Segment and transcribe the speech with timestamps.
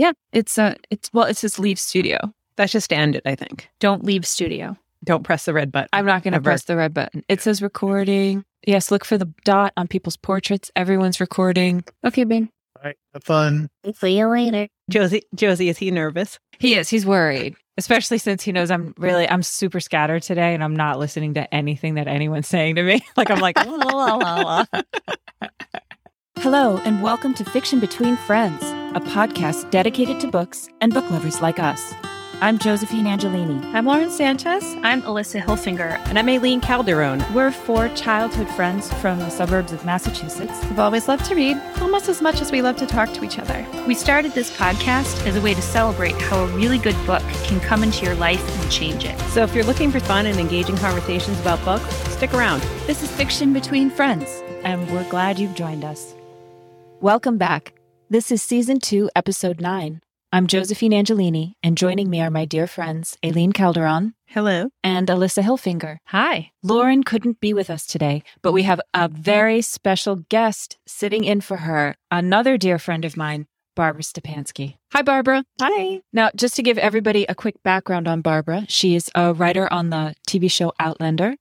[0.00, 2.32] Yeah, it's uh it's well, it's his leave studio.
[2.56, 3.68] That should end it, I think.
[3.80, 4.78] Don't leave studio.
[5.04, 5.90] Don't press the red button.
[5.92, 7.22] I'm not going to press the red button.
[7.28, 8.42] It says recording.
[8.66, 10.70] Yes, look for the dot on people's portraits.
[10.74, 11.84] Everyone's recording.
[12.02, 12.48] Okay, Ben.
[12.76, 12.96] All right.
[13.12, 13.68] Have fun.
[13.94, 14.68] See you later.
[14.88, 16.38] Josie, Josie, is he nervous?
[16.58, 16.88] He is.
[16.88, 20.98] He's worried, especially since he knows I'm really I'm super scattered today, and I'm not
[20.98, 23.02] listening to anything that anyone's saying to me.
[23.18, 23.56] Like I'm like.
[23.66, 24.82] la, la, la, la.
[26.42, 28.62] Hello, and welcome to Fiction Between Friends,
[28.96, 31.92] a podcast dedicated to books and book lovers like us.
[32.40, 33.62] I'm Josephine Angelini.
[33.74, 34.64] I'm Lauren Sanchez.
[34.82, 35.98] I'm Alyssa Hilfinger.
[36.08, 37.22] And I'm Aileen Calderon.
[37.34, 40.64] We're four childhood friends from the suburbs of Massachusetts.
[40.64, 43.38] We've always loved to read, almost as much as we love to talk to each
[43.38, 43.66] other.
[43.86, 47.60] We started this podcast as a way to celebrate how a really good book can
[47.60, 49.20] come into your life and change it.
[49.28, 52.62] So if you're looking for fun and engaging conversations about books, stick around.
[52.86, 56.14] This is Fiction Between Friends, and we're glad you've joined us.
[57.00, 57.72] Welcome back.
[58.10, 60.00] This is Season 2, Episode 9.
[60.32, 64.68] I'm Josephine Angelini, and joining me are my dear friends Aileen Calderon Hello.
[64.84, 65.96] and Alyssa Hilfinger.
[66.08, 66.50] Hi.
[66.62, 71.40] Lauren couldn't be with us today, but we have a very special guest sitting in
[71.40, 74.76] for her, another dear friend of mine, Barbara Stepansky.
[74.92, 75.44] Hi, Barbara.
[75.60, 76.02] Hi.
[76.12, 79.88] Now, just to give everybody a quick background on Barbara, she is a writer on
[79.90, 81.36] the TV show Outlander.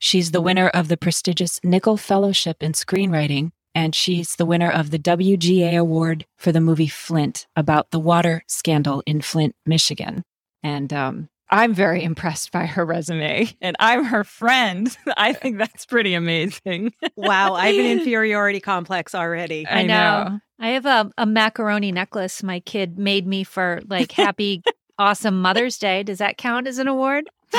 [0.00, 4.90] She's the winner of the prestigious Nicholl Fellowship in Screenwriting, and she's the winner of
[4.90, 10.22] the WGA Award for the movie Flint about the water scandal in Flint, Michigan.
[10.62, 14.96] And um, I'm very impressed by her resume, and I'm her friend.
[15.16, 16.92] I think that's pretty amazing.
[17.16, 19.66] Wow, I have an inferiority complex already.
[19.66, 20.40] I know.
[20.58, 24.62] I have a, a macaroni necklace my kid made me for like happy,
[24.98, 26.02] awesome Mother's Day.
[26.02, 27.28] Does that count as an award?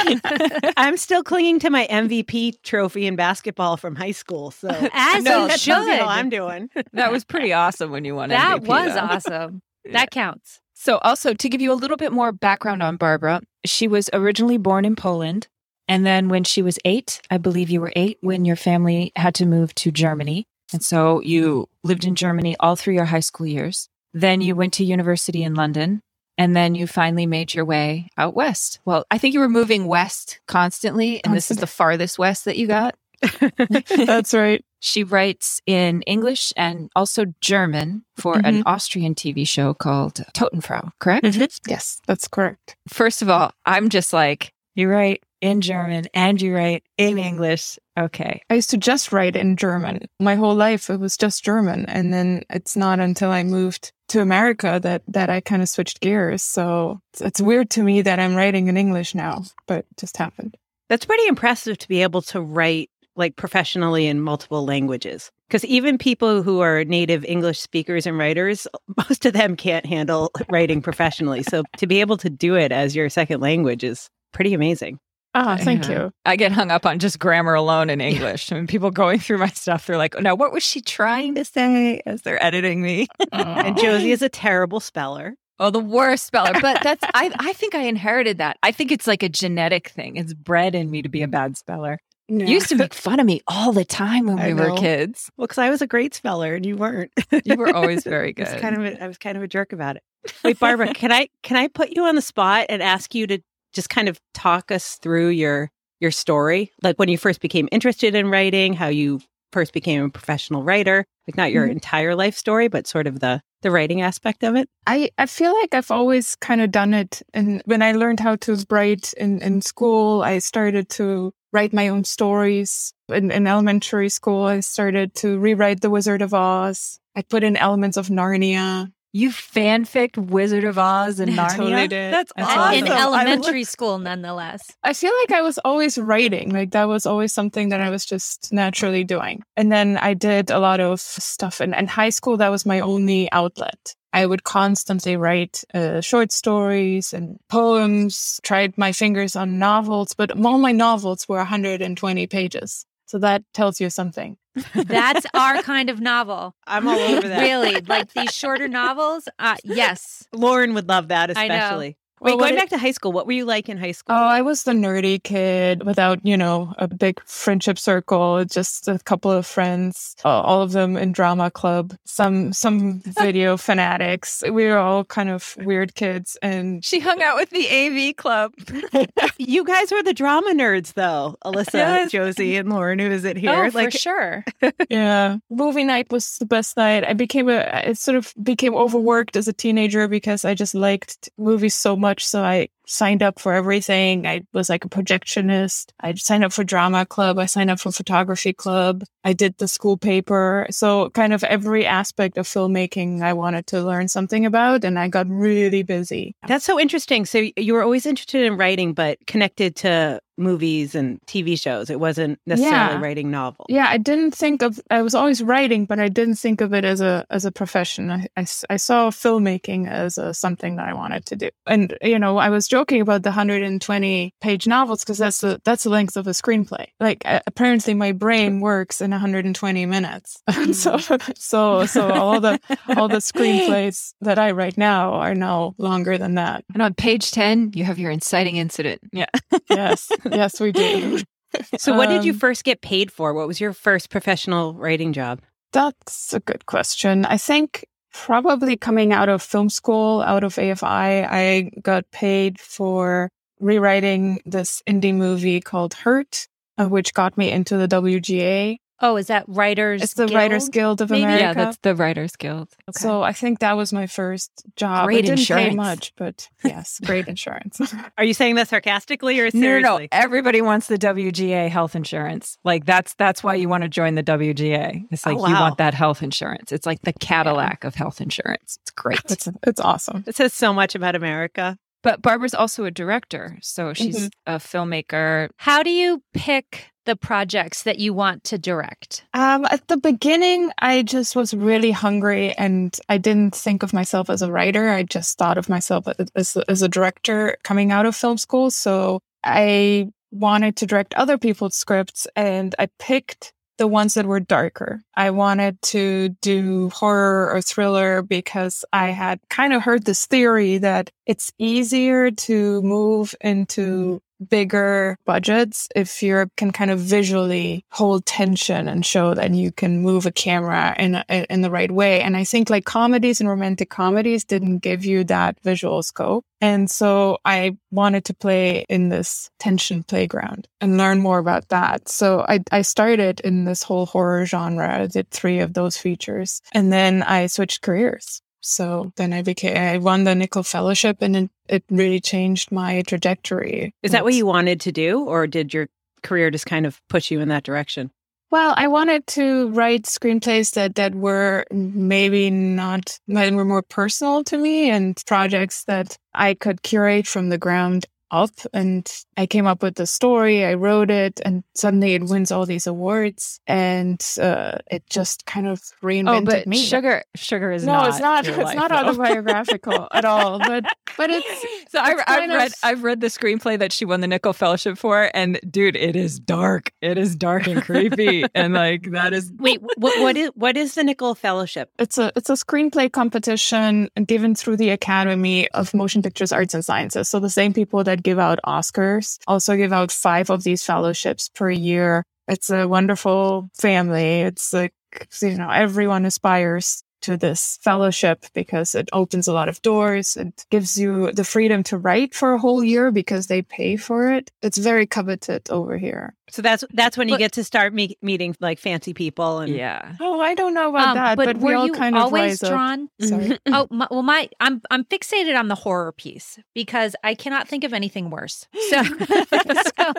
[0.78, 4.52] I'm still clinging to my MVP trophy in basketball from high school.
[4.52, 5.73] So As No, you that should.
[5.73, 6.69] how I'm doing.
[6.94, 9.00] That was pretty awesome when you won that MVP, was though.
[9.02, 9.61] awesome.
[9.86, 9.91] Yeah.
[9.94, 10.59] That counts.
[10.73, 14.58] So, also to give you a little bit more background on Barbara, she was originally
[14.58, 15.47] born in Poland.
[15.88, 19.35] And then when she was eight, I believe you were eight when your family had
[19.35, 20.47] to move to Germany.
[20.74, 23.88] And so you lived in Germany all through your high school years.
[24.12, 26.01] Then you went to university in London.
[26.38, 28.79] And then you finally made your way out west.
[28.85, 31.23] Well, I think you were moving west constantly.
[31.23, 32.96] And this is the farthest west that you got.
[34.06, 34.63] That's right.
[34.79, 38.68] She writes in English and also German for an mm-hmm.
[38.68, 41.25] Austrian TV show called Totenfrau, correct?
[41.25, 41.45] Mm-hmm.
[41.68, 42.75] Yes, that's correct.
[42.88, 47.28] First of all, I'm just like, you write in German and you write in mm-hmm.
[47.28, 47.80] English.
[47.97, 48.41] Okay.
[48.50, 50.08] I used to just write in German.
[50.19, 51.86] My whole life it was just German.
[51.86, 56.02] And then it's not until I moved to America that, that I kind of switched
[56.02, 56.44] gears.
[56.44, 60.18] So it's, it's weird to me that I'm writing in English now, but it just
[60.18, 60.58] happened.
[60.90, 65.31] That's pretty impressive to be able to write like professionally in multiple languages.
[65.47, 70.31] Because even people who are native English speakers and writers, most of them can't handle
[70.50, 71.44] writing professionally.
[71.44, 75.00] So to be able to do it as your second language is pretty amazing.
[75.34, 76.03] Ah, thank Yeah.
[76.03, 76.12] you.
[76.25, 78.51] I get hung up on just grammar alone in English.
[78.51, 81.44] I mean, people going through my stuff, they're like, now what was she trying to
[81.44, 83.07] say as they're editing me?
[83.34, 85.35] And Josie is a terrible speller.
[85.59, 86.53] Oh, the worst speller.
[86.62, 88.57] But that's, I, I think I inherited that.
[88.63, 90.16] I think it's like a genetic thing.
[90.16, 91.97] It's bred in me to be a bad speller.
[92.28, 92.45] Yeah.
[92.45, 95.29] You used to make fun of me all the time when we were kids.
[95.38, 97.12] Well, because I was a great speller and you weren't.
[97.44, 98.62] You were always very I was good.
[98.62, 100.03] kind of a, I was kind of a jerk about it.
[100.44, 103.40] Wait, Barbara, can I can I put you on the spot and ask you to
[103.75, 105.69] just kind of talk us through your
[106.02, 109.22] your story, like when you first became interested in writing, how you
[109.53, 111.72] first became a professional writer, like not your Mhm.
[111.72, 114.68] entire life story, but sort of the the writing aspect of it.
[114.86, 117.24] I, I feel like I've always kind of done it.
[117.34, 121.88] And when I learned how to write in, in school, I started to write my
[121.88, 122.94] own stories.
[123.09, 127.00] In, in elementary school, I started to rewrite The Wizard of Oz.
[127.16, 128.92] I put in elements of Narnia.
[129.15, 131.55] You fanficked Wizard of Oz and I Narnia.
[131.55, 132.13] totally did.
[132.13, 132.59] That's That's awesome.
[132.59, 132.85] awesome.
[132.85, 134.69] In I elementary school, nonetheless.
[134.83, 136.49] I feel like I was always writing.
[136.49, 139.41] Like that was always something that I was just naturally doing.
[139.55, 142.35] And then I did a lot of stuff in, in high school.
[142.35, 143.95] That was my only outlet.
[144.11, 150.38] I would constantly write uh, short stories and poems, tried my fingers on novels, but
[150.45, 152.85] all my novels were 120 pages.
[153.06, 154.35] So that tells you something.
[154.74, 156.56] That's our kind of novel.
[156.66, 157.42] I'm all over that.
[157.42, 159.28] Really, like these shorter novels.
[159.38, 161.98] Uh, yes, Lauren would love that, especially.
[162.21, 164.15] Wait, Well, going what back to high school, what were you like in high school?
[164.15, 168.45] Oh, I was the nerdy kid without, you know, a big friendship circle.
[168.45, 171.94] Just a couple of friends, uh, all of them in drama club.
[172.06, 174.44] Some some video fanatics.
[174.50, 178.53] We were all kind of weird kids, and She hung out with the AV club.
[179.38, 181.35] you guys were the drama nerds, though.
[181.44, 182.11] Alyssa, Yes.
[182.11, 183.65] Josie, and Lauren, who is it here?
[183.65, 184.45] Oh, for sure.
[184.89, 187.03] yeah, movie night was the best night.
[187.03, 191.29] I became a, it sort of became overworked as a teenager because I just liked
[191.38, 192.05] movies so much.
[192.25, 194.28] So I signed up for everything.
[194.28, 195.92] I was like a projectionist.
[196.00, 197.40] I signed up for drama club.
[197.40, 199.04] I signed up for photography club.
[199.24, 200.68] I did the school paper.
[200.69, 204.84] So kind of every aspect of filmmaking I wanted to learn something about.
[204.84, 206.36] And I got really busy.
[206.48, 207.25] That's so interesting.
[207.25, 211.89] So you were always interested in writing, but connected to movies and TV shows.
[211.89, 213.01] It wasn't necessarily Yeah.
[213.01, 213.65] writing novels.
[213.69, 214.79] Yeah, I didn't think of.
[214.89, 218.11] I was always writing, but I didn't think of it as a as a profession.
[218.11, 218.27] I
[218.69, 221.49] I saw filmmaking as a, something that I wanted to do.
[221.67, 225.83] And you know, I was joking about the 120 page novels because that's the that's
[225.83, 226.87] the length of a screenplay.
[226.99, 230.41] Like uh, apparently, my brain works in 120 minutes.
[230.73, 230.97] so
[231.35, 232.59] so so all the
[232.97, 236.63] all the screenplays that I write now are now longer than that.
[236.73, 239.01] And on page 10, you have your inciting incident.
[239.11, 239.25] Yeah.
[239.69, 241.19] Yes, yes, we do.
[241.77, 243.33] So what did you Um, first get paid for?
[243.33, 245.39] What was your first professional writing job?
[245.72, 247.24] That's a good question.
[247.24, 253.30] I think probably coming out of film school, out of AFI, I got paid for
[253.62, 256.45] rewriting this indie movie called Hurt,
[256.78, 258.75] uh, which got me into the WGA.
[259.01, 260.01] Oh, is that Writers?
[260.01, 260.38] It's the Guild?
[260.38, 261.24] Writers Guild of maybe?
[261.24, 261.44] America.
[261.44, 262.69] Yeah, that's the Writers Guild.
[262.89, 263.00] Okay.
[263.00, 265.06] So I think that was my first job.
[265.06, 265.69] Great it didn't insurance.
[265.69, 267.81] pay much, but yes, great insurance.
[268.18, 269.62] Are you saying that sarcastically or seriously?
[269.62, 270.09] No, no, seriously?
[270.12, 270.24] no.
[270.24, 272.57] Everybody wants the WGA health insurance.
[272.63, 275.06] Like that's that's why you want to join the WGA.
[275.12, 276.71] It's Oh, like you want that health insurance.
[276.71, 278.77] It's like the Cadillac of health insurance.
[278.81, 279.19] It's great.
[279.30, 280.24] it's it's awesome.
[280.27, 281.77] It says so much about America.
[282.01, 284.53] But Barbara's also a director, so she's mm-hmm.
[284.53, 285.50] a filmmaker.
[285.57, 289.24] How do you pick the projects that you want to direct?
[289.34, 294.30] Um, at the beginning, I just was really hungry and I didn't think of myself
[294.30, 294.90] as a writer.
[294.90, 298.72] I just thought of myself as, as, as a director coming out of film school.
[298.72, 304.40] So I wanted to direct other people's scripts and I picked the ones that were
[304.40, 305.02] darker.
[305.16, 310.78] I wanted to do horror or thriller because I had kind of heard this theory
[310.78, 318.25] that it's easier to move into bigger budgets if you can kind of visually hold
[318.25, 322.21] tension and show that you can move a camera in a, in the right way.
[322.21, 326.45] And i think like comedies and romantic comedies didn't give you that visual scope.
[326.61, 332.09] And so i wanted to play in this tension playground and learn more about that.
[332.09, 336.91] So i i started in this whole horror genre did 3 of those features and
[336.91, 341.50] then i switched careers so then I became, I won the Nicholl Fellowship and it,
[341.69, 343.94] it really changed my trajectory.
[344.01, 345.88] Is that what you wanted to do, or did your
[346.23, 348.09] career just kind of push you in that direction?
[348.50, 354.44] Well, I wanted to write screenplays that, that were maybe not, that were more personal
[354.45, 358.51] to me and projects that I could curate from the ground up.
[358.74, 362.66] And I came up with the story, I wrote it, and suddenly it wins all
[362.66, 363.60] these awards.
[363.68, 366.77] And uh, it just kind of reinvented Oh, but me.
[366.77, 368.07] sugar, sugar is no, not.
[368.10, 368.45] it's not.
[368.45, 368.95] your It's life, not though.
[368.98, 370.60] autobiographical at all.
[370.60, 370.86] But
[371.18, 371.48] but it's
[371.92, 374.28] so I, it's I've kind of- read I've read the screenplay that she won the
[374.28, 376.92] Nicholl Fellowship for, and dude, it is dark.
[377.01, 380.95] It is dark and creepy, and like that is Wait, what, what is what is
[380.95, 381.89] the Nicholl Fellowship?
[382.00, 386.83] It's a it's a screenplay competition given through the Academy of Motion Pictures Arts and
[386.83, 387.30] Sciences.
[387.30, 391.50] So the same people that give out Oscars also give out five of these fellowships
[391.50, 392.23] per year.
[392.47, 394.41] It's a wonderful family.
[394.41, 394.94] It's like
[395.41, 400.38] you know everyone aspires to this fellowship because it opens a lot of doors.
[400.38, 404.31] It gives you the freedom to write for a whole year because they pay for
[404.31, 404.51] it.
[404.61, 406.35] It's very coveted over here.
[406.49, 410.16] So that's that's when you get to start me- meeting like fancy people and yeah.
[410.19, 412.61] Oh, I don't know about Um, that, but, we were all you kind of always
[412.61, 413.09] rise drawn?
[413.19, 413.57] Sorry.
[413.66, 417.83] oh, my, well, my I'm I'm fixated on the horror piece because I cannot think
[417.83, 418.68] of anything worse.
[418.90, 419.04] So,
[419.97, 420.14] so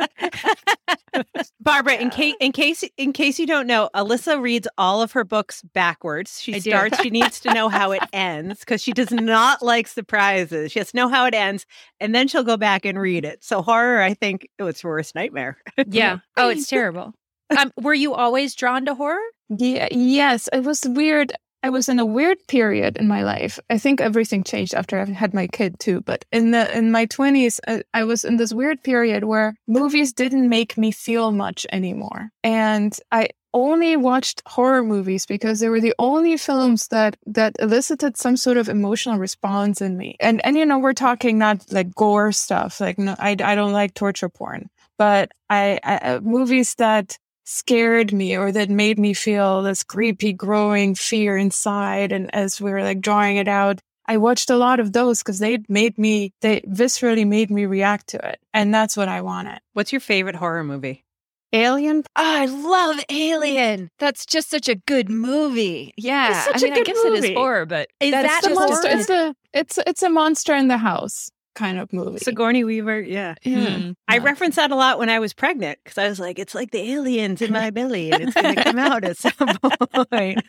[1.60, 5.24] Barbara, in case in case in case you don't know, Alyssa reads all of her
[5.24, 6.40] books backwards.
[6.40, 6.70] She I do.
[6.70, 7.00] starts.
[7.02, 10.72] She needs to know how it ends because she does not like surprises.
[10.72, 11.66] She has to know how it ends,
[12.00, 13.44] and then she'll go back and read it.
[13.44, 15.56] So horror, I think, oh, it's her worst nightmare.
[15.88, 16.15] yeah.
[16.36, 17.14] Oh, it's terrible.
[17.56, 19.20] Um, were you always drawn to horror?
[19.48, 21.32] Yeah, yes, it was weird.
[21.62, 23.58] I was in a weird period in my life.
[23.70, 26.00] I think everything changed after I had my kid too.
[26.00, 30.12] But in the in my twenties, I, I was in this weird period where movies
[30.12, 35.80] didn't make me feel much anymore, and I only watched horror movies because they were
[35.80, 40.14] the only films that that elicited some sort of emotional response in me.
[40.20, 42.80] And and you know, we're talking not like gore stuff.
[42.80, 44.68] Like no, I I don't like torture porn,
[44.98, 50.32] but I, I uh, movies that scared me or that made me feel this creepy
[50.32, 54.78] growing fear inside and as we were like drawing it out I watched a lot
[54.80, 58.38] of those because they made me, they viscerally made me react to it.
[58.54, 59.58] And that's what I wanted.
[59.72, 61.04] What's your favorite horror movie?
[61.52, 62.04] Alien.
[62.14, 63.90] Oh, I love Alien.
[63.98, 65.92] That's just such a good movie.
[65.96, 66.36] Yeah.
[66.36, 67.28] It's such I mean, a good I guess it movie.
[67.30, 68.88] is horror, but Is that's that It's a monster.
[68.88, 69.00] horror.
[69.00, 72.18] It's a, it's, it's a monster in the house kind of movie.
[72.18, 73.00] Sigourney Weaver.
[73.00, 73.34] Yeah.
[73.42, 73.76] yeah.
[73.78, 73.90] Hmm.
[74.06, 76.70] I reference that a lot when I was pregnant because I was like, it's like
[76.70, 79.32] the aliens in my belly and it's going to come out at some
[80.12, 80.40] point.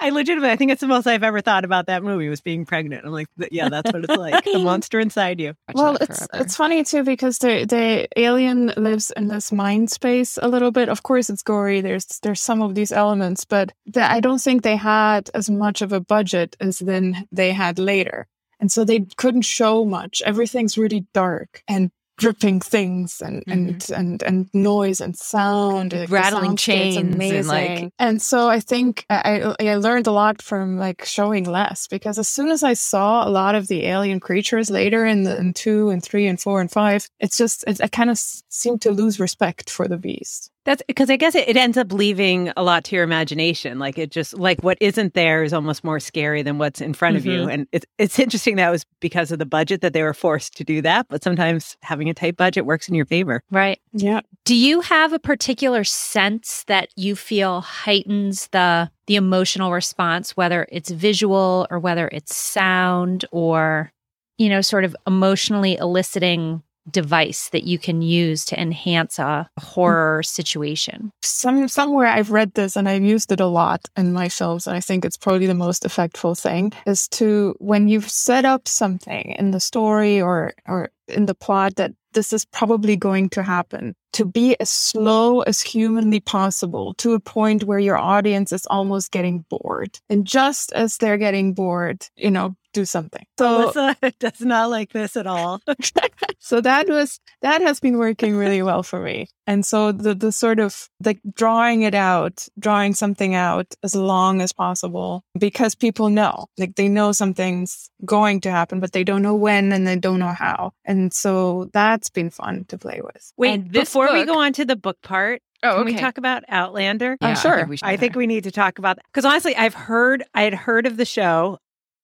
[0.00, 2.64] I legitimately, I think it's the most I've ever thought about that movie was being
[2.64, 3.04] pregnant.
[3.04, 4.44] I'm like, yeah, that's what it's like.
[4.44, 5.54] The monster inside you.
[5.68, 6.44] Watch Well, it's forever.
[6.44, 10.88] it's funny too because the the alien lives in this mind space a little bit.
[10.88, 11.80] Of course, it's gory.
[11.80, 15.82] There's there's some of these elements, but the, I don't think they had as much
[15.82, 18.26] of a budget as then they had later,
[18.64, 20.22] and so they couldn't show much.
[20.24, 23.94] Everything's really dark and dripping things and and mm-hmm.
[23.94, 29.54] and and noise and sound like, Rattling chains and, like- and so i think I,
[29.60, 33.30] I learned a lot from like showing less because as soon as i saw a
[33.30, 36.70] lot of the alien creatures later in the in two and three and four and
[36.70, 40.82] five it's just it, i kind of seemed to lose respect for the beast That's
[40.86, 43.78] because I guess it, it ends up leaving a lot to your imagination.
[43.78, 47.16] Like it just like what isn't there is almost more scary than what's in front
[47.16, 47.40] of you.
[47.40, 47.50] Mm-hmm.
[47.50, 50.64] And it's it's interesting that was because of the budget that they were forced to
[50.64, 51.06] do that.
[51.08, 53.42] But sometimes having a tight budget works in your favor.
[53.50, 53.80] Right.
[53.92, 60.36] yeah Do you have a particular sense that you feel heightens the the emotional response,
[60.36, 63.92] whether it's visual or whether it's sound or,
[64.38, 70.22] you know, sort of emotionally eliciting device that you can use to enhance a horror
[70.22, 71.10] situation?
[71.22, 74.76] some somewhere I've read this and I've used it a lot in my films, and
[74.76, 79.34] I think it's probably the most effectful thing is to when you've set up something
[79.38, 83.94] in the story or or in the plot that this is probably going to happen,
[84.14, 89.10] to be as slow as humanly possible to a point where your audience is almost
[89.10, 89.98] getting bored.
[90.08, 93.24] And just as they're getting bored, you know, do something.
[93.38, 95.60] So Alyssa does not like this at all.
[96.38, 100.32] so that was that has been working really well for me and so the the
[100.32, 106.08] sort of like drawing it out drawing something out as long as possible because people
[106.08, 109.96] know like they know something's going to happen but they don't know when and they
[109.96, 114.03] don't know how and so that's been fun to play with Wait, And this before
[114.12, 117.16] we book- go on to the book part, Oh, can we talk about Outlander?
[117.22, 117.56] Yeah, I sure.
[117.56, 120.52] think we I think we need to talk about because honestly, I've heard I had
[120.54, 121.58] heard of the show,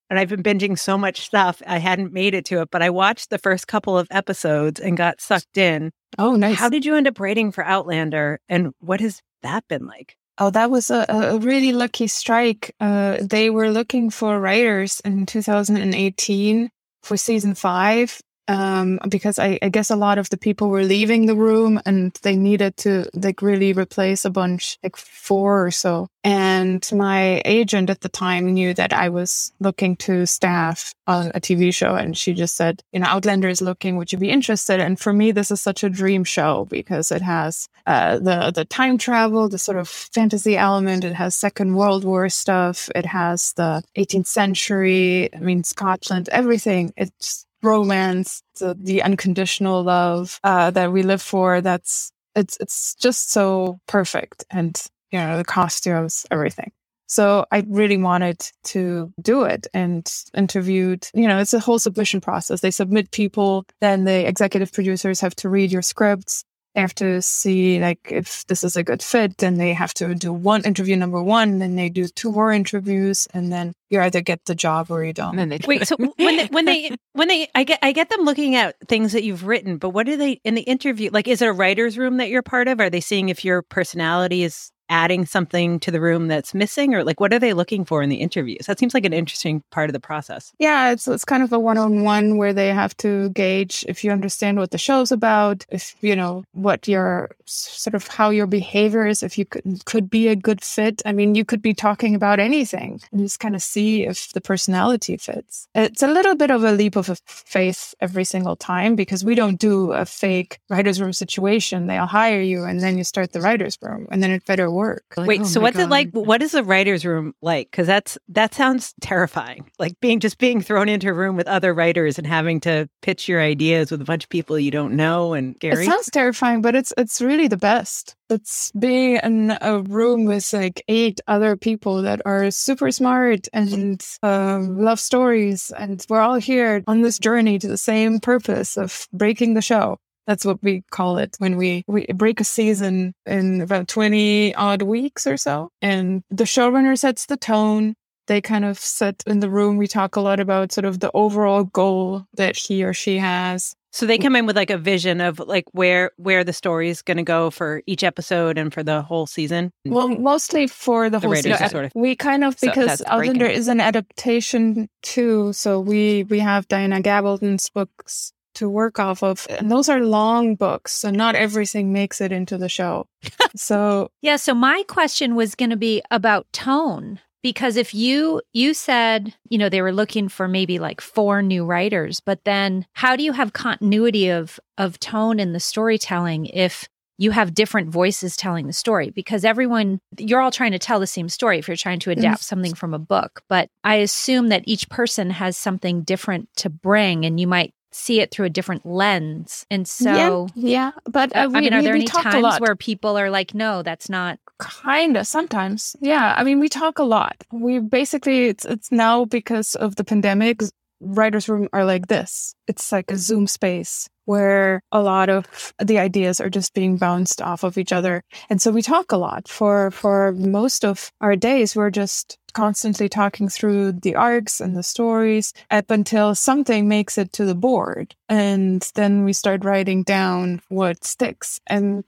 [0.08, 2.70] and I've been binging so much stuff I hadn't made it to it.
[2.70, 5.90] But I watched the first couple of episodes and got sucked in.
[6.18, 9.86] oh nice How did you end up writing for Outlander, and what has that been
[9.86, 10.16] like?
[10.38, 12.74] Oh, that was a, a really lucky strike.
[12.80, 16.70] Uh, they were looking for writers in 2018
[17.02, 18.20] for season five.
[18.50, 22.12] Um, because I, I guess a lot of the people were leaving the room and
[22.22, 26.08] they needed to like really replace a bunch, like four or so.
[26.24, 31.40] And my agent at the time knew that I was looking to staff on a
[31.40, 31.94] TV show.
[31.94, 34.80] And she just said, you know, Outlander is looking, would you be interested?
[34.80, 38.64] And for me, this is such a dream show because it has uh, the, the
[38.64, 41.04] time travel, the sort of fantasy element.
[41.04, 42.90] It has Second World War stuff.
[42.96, 46.92] It has the 18th century, I mean, Scotland, everything.
[46.96, 51.60] It's romance, the, the unconditional love uh, that we live for.
[51.60, 54.44] That's, it's, it's just so perfect.
[54.50, 56.72] And, you know, the costumes, everything.
[57.06, 62.20] So I really wanted to do it and interviewed, you know, it's a whole submission
[62.20, 62.60] process.
[62.60, 66.44] They submit people, then the executive producers have to read your scripts.
[66.74, 70.14] They have to see like if this is a good fit, then they have to
[70.14, 74.20] do one interview number one, then they do two more interviews, and then you either
[74.20, 75.30] get the job or you don't.
[75.30, 78.08] And then they Wait, so when they, when they when they I get I get
[78.08, 81.10] them looking at things that you've written, but what do they in the interview?
[81.12, 82.80] Like, is it a writer's room that you're part of?
[82.80, 87.04] Are they seeing if your personality is adding something to the room that's missing, or
[87.04, 88.66] like what are they looking for in the interviews?
[88.66, 90.52] That seems like an interesting part of the process.
[90.58, 94.58] Yeah, it's it's kind of a one-on-one where they have to gauge if you understand
[94.58, 99.22] what the show's about, if you know what your sort of how your behavior is,
[99.22, 101.00] if you could could be a good fit.
[101.06, 104.40] I mean, you could be talking about anything and just kind of see if the
[104.40, 105.68] personality fits.
[105.74, 109.60] It's a little bit of a leap of faith every single time because we don't
[109.60, 111.86] do a fake writers room situation.
[111.86, 114.79] They'll hire you and then you start the writers room and then it better work
[114.80, 115.04] work.
[115.16, 116.10] Like, Wait, oh so what's it like?
[116.12, 117.70] What is a writer's room like?
[117.70, 119.70] Because that's that sounds terrifying.
[119.78, 123.28] Like being just being thrown into a room with other writers and having to pitch
[123.28, 125.84] your ideas with a bunch of people you don't know and It Gary.
[125.86, 128.16] sounds terrifying, but it's it's really the best.
[128.30, 134.00] It's being in a room with like eight other people that are super smart and
[134.22, 139.08] um, love stories, and we're all here on this journey to the same purpose of
[139.12, 139.98] breaking the show.
[140.26, 144.82] That's what we call it when we, we break a season in about 20 odd
[144.82, 145.70] weeks or so.
[145.82, 147.94] And the showrunner sets the tone.
[148.26, 149.76] They kind of sit in the room.
[149.76, 153.74] We talk a lot about sort of the overall goal that he or she has.
[153.92, 157.02] so they come in with like a vision of like where where the story is
[157.02, 159.72] going to go for each episode and for the whole season.
[159.84, 161.68] Well, mostly for the, The whole season.
[161.70, 166.38] sort of- we kind of because that's Outlander is an adaptation too, so we we
[166.38, 171.34] have Diana Gabaldon's books to work off of, and those are long books, so not
[171.34, 173.06] everything makes it into the show.
[173.56, 178.74] so Yeah, so my question was going to be about tone because if you you
[178.74, 183.16] said, you know, they were looking for maybe like four new writers, but then how
[183.16, 186.88] do you have continuity of of tone in the storytelling if
[187.20, 191.06] you have different voices telling the story because everyone you're all trying to tell the
[191.06, 192.18] same story if you're trying to mm-hmm.
[192.18, 196.70] adapt something from a book but i assume that each person has something different to
[196.70, 199.66] bring and you might see it through a different lens.
[199.70, 202.60] And so yeah, yeah, but uh, we, I mean, are we- there we any times
[202.60, 204.38] where people are like, no, that's not?
[204.58, 207.34] kind of sometimes yeah i mean we talk a lot.
[207.50, 210.60] We basically it's it's now because of the pandemic
[211.00, 212.54] writers room are like this.
[212.68, 217.42] It's like a zoom space where a lot of the ideas are just being bounced
[217.42, 218.22] off of each other.
[218.48, 221.74] And so we talk a lot for for most of our days.
[221.74, 227.32] We're just constantly talking through the arcs and the stories up until something makes it
[227.32, 228.14] to the board.
[228.28, 231.58] And then we start writing down what sticks.
[231.66, 232.04] And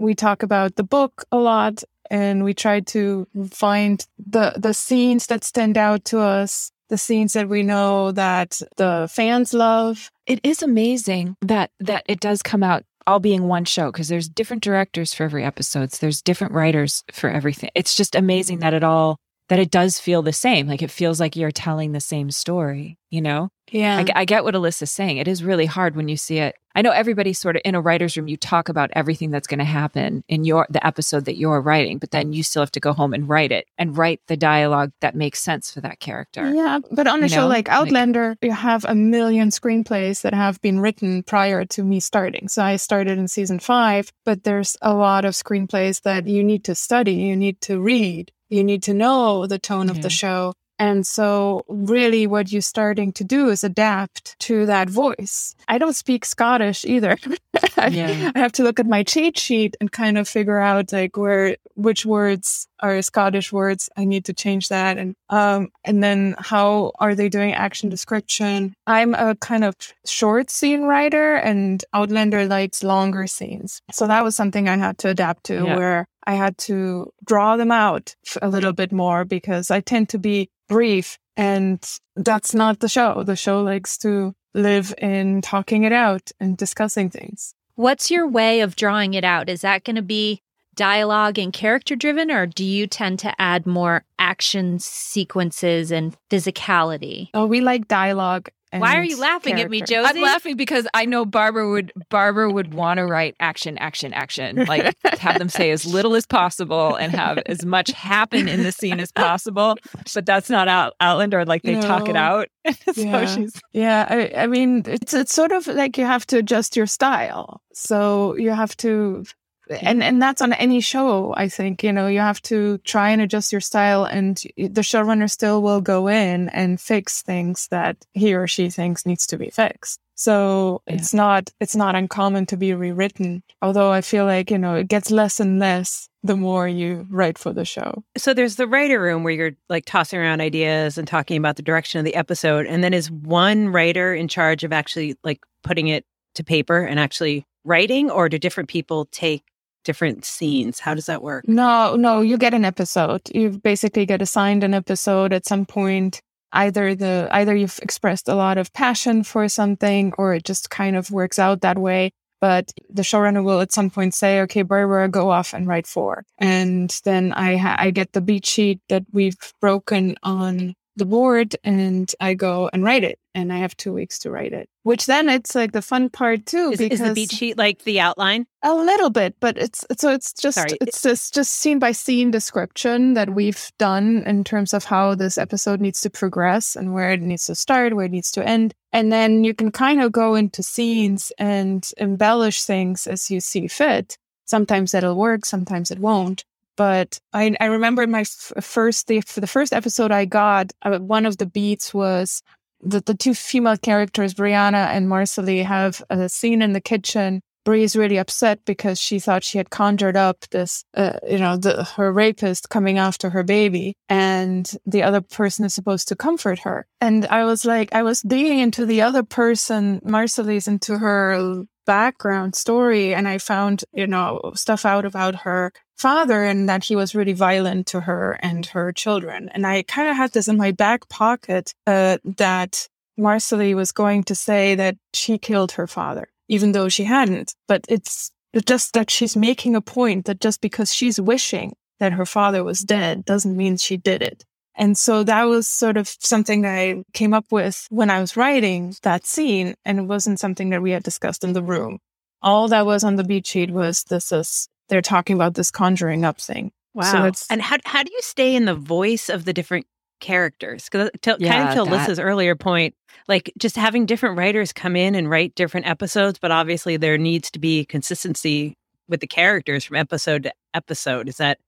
[0.00, 5.28] we talk about the book a lot and we try to find the the scenes
[5.28, 10.38] that stand out to us the scenes that we know that the fans love It
[10.44, 14.62] is amazing that that it does come out all being one show because there's different
[14.62, 15.98] directors for every episodes.
[15.98, 17.70] There's different writers for everything.
[17.74, 19.16] It's just amazing that it all
[19.48, 20.68] that it does feel the same.
[20.68, 22.96] Like it feels like you're telling the same story.
[23.10, 25.18] You know, yeah I, I get what Alyssa's saying.
[25.18, 26.56] It is really hard when you see it.
[26.72, 28.28] I know everybody's sort of in a writer's room.
[28.28, 31.98] You talk about everything that's going to happen in your the episode that you're writing,
[31.98, 34.92] but then you still have to go home and write it and write the dialogue
[35.00, 36.52] that makes sense for that character.
[36.54, 40.22] yeah but on a you show know, like like- outlander you have a million screenplays
[40.22, 44.44] that have been written prior to me starting so i started in season five but
[44.44, 48.62] there's a lot of screenplays that you need to study you need to read you
[48.64, 53.22] need to know the tone of the show and so really what you're starting to
[53.24, 57.16] do is adapt to that voice i don't speak scottish either
[57.76, 58.32] I, Yeah.
[58.34, 61.56] I have to look at my cheat sheet and kind of figure out like where
[61.74, 63.88] which words are scottish words.
[63.96, 64.98] I need to change that.
[64.98, 68.74] And um and then how are they doing action description?
[68.86, 69.74] I'm a kind of
[70.06, 73.80] short scene writer and outlander likes longer scenes.
[73.92, 75.76] So that was something i had to adapt to Yeah.
[75.76, 80.18] where i had to draw them out a little bit more because i tend to
[80.18, 81.78] be brief and
[82.16, 83.22] that's not the show.
[83.24, 87.54] The show likes to live in talking it out and discussing things.
[87.76, 89.48] What's your way of drawing it out?
[89.48, 90.42] Is that going to be
[90.74, 97.28] dialogue and character driven, or do you tend to add more action sequences and physicality?
[97.34, 99.94] oh we like dialogue Why are you laughing at me, character.
[99.94, 100.18] Josie?
[100.18, 104.64] I'm laughing because I know Barbara would Barbara would want to write action, action, action.
[104.68, 108.70] Like have them say as little as possible and have as much happen in the
[108.70, 109.76] scene as possible.
[110.14, 111.44] But that's not out, Outlander.
[111.44, 112.48] Like they talk it out.
[112.94, 113.26] so Yeah.
[113.26, 116.86] she's Yeah, I, I mean, it's it's sort of like you have to adjust your
[116.86, 117.60] style.
[117.72, 119.24] So you have to,
[119.70, 121.34] and and that's on any show.
[121.36, 125.30] I think you know you have to try and adjust your style, and the showrunner
[125.30, 129.50] still will go in and fix things that he or she thinks needs to be
[129.50, 130.00] fixed.
[130.14, 130.94] So Yeah.
[130.96, 133.42] it's not it's not uncommon to be rewritten.
[133.62, 137.38] Although I feel like you know it gets less and less the more you write
[137.38, 138.04] for the show.
[138.18, 141.62] So there's the writer room where you're like tossing around ideas and talking about the
[141.62, 145.88] direction of the episode, and then is one writer in charge of actually like putting
[145.88, 146.04] it
[146.34, 149.44] to paper and actually writing, or do different people take
[149.84, 150.80] different scenes?
[150.80, 151.46] How does that work?
[151.48, 153.22] No, no, you get an episode.
[153.34, 156.20] You basically get assigned an episode at some point.
[156.52, 160.96] Either the either you've expressed a lot of passion for something or it just kind
[160.96, 162.10] of works out that way.
[162.40, 166.24] But the showrunner will at some point say, okay, Barbara, go off and write four.
[166.38, 171.54] And then I, ha- I get the beat sheet that we've broken on the board
[171.62, 173.19] and I go and write it.
[173.34, 174.68] And I have two weeks to write it.
[174.82, 176.70] Which then it's like the fun part too.
[176.72, 178.46] Is, because is the beat sheet like the outline?
[178.62, 180.76] A little bit, but it's so it's just Sorry.
[180.80, 185.38] it's just just scene by scene description that we've done in terms of how this
[185.38, 188.72] episode needs to progress and where it needs to start, where it needs to end.
[188.92, 193.68] And then you can kind of go into scenes and embellish things as you see
[193.68, 194.16] fit.
[194.46, 196.44] Sometimes that'll work, sometimes it won't.
[196.76, 200.72] But I, I remember in my f- first the, for the first episode I got,
[200.80, 202.42] uh, one of the beats was
[202.82, 207.40] that the two female characters, Brianna and Marsali, have a scene in the kitchen.
[207.64, 211.58] Brie is really upset because she thought she had conjured up this, uh, you know,
[211.58, 216.60] the, her rapist coming after her baby, and the other person is supposed to comfort
[216.60, 216.86] her.
[217.02, 222.54] And I was like, I was digging into the other person, Marsali's, into her background
[222.54, 227.16] story, and I found, you know, stuff out about her father and that he was
[227.16, 229.48] really violent to her and her children.
[229.52, 234.22] And I kind of had this in my back pocket uh, that Marsali was going
[234.24, 237.56] to say that she killed her father, even though she hadn't.
[237.66, 238.30] But it's
[238.64, 242.82] just that she's making a point that just because she's wishing that her father was
[242.82, 244.44] dead doesn't mean she did it.
[244.80, 248.94] And so that was sort of something I came up with when I was writing
[249.02, 249.74] that scene.
[249.84, 251.98] And it wasn't something that we had discussed in the room.
[252.40, 256.24] All that was on the beat sheet was this is they're talking about this conjuring
[256.24, 256.72] up thing.
[256.94, 257.12] Wow.
[257.12, 259.86] So it's and how how do you stay in the voice of the different
[260.18, 260.84] characters?
[260.84, 262.94] Because uh, kind of to that- Alyssa's earlier point,
[263.28, 267.50] like just having different writers come in and write different episodes, but obviously there needs
[267.50, 268.78] to be consistency
[269.10, 271.28] with the characters from episode to episode.
[271.28, 271.58] Is that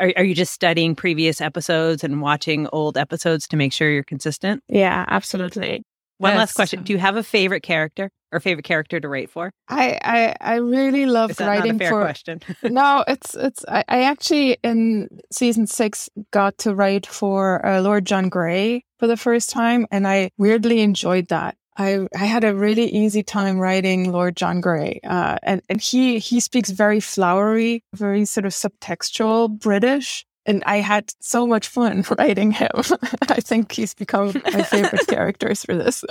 [0.00, 4.02] are are you just studying previous episodes and watching old episodes to make sure you're
[4.02, 4.62] consistent?
[4.68, 5.82] yeah, absolutely.
[6.18, 9.52] One last question: Do you have a favorite character or favorite character to write for?
[9.68, 12.40] I I, I really love Is that writing not a fair for question?
[12.64, 18.04] no, it's it's I, I actually in season six got to write for uh, Lord
[18.04, 21.56] John Grey for the first time, and I weirdly enjoyed that.
[21.76, 26.18] I I had a really easy time writing Lord John Grey, uh, and and he
[26.18, 30.26] he speaks very flowery, very sort of subtextual British.
[30.46, 32.70] And I had so much fun writing him.
[33.28, 36.02] I think he's become my favorite characters for this.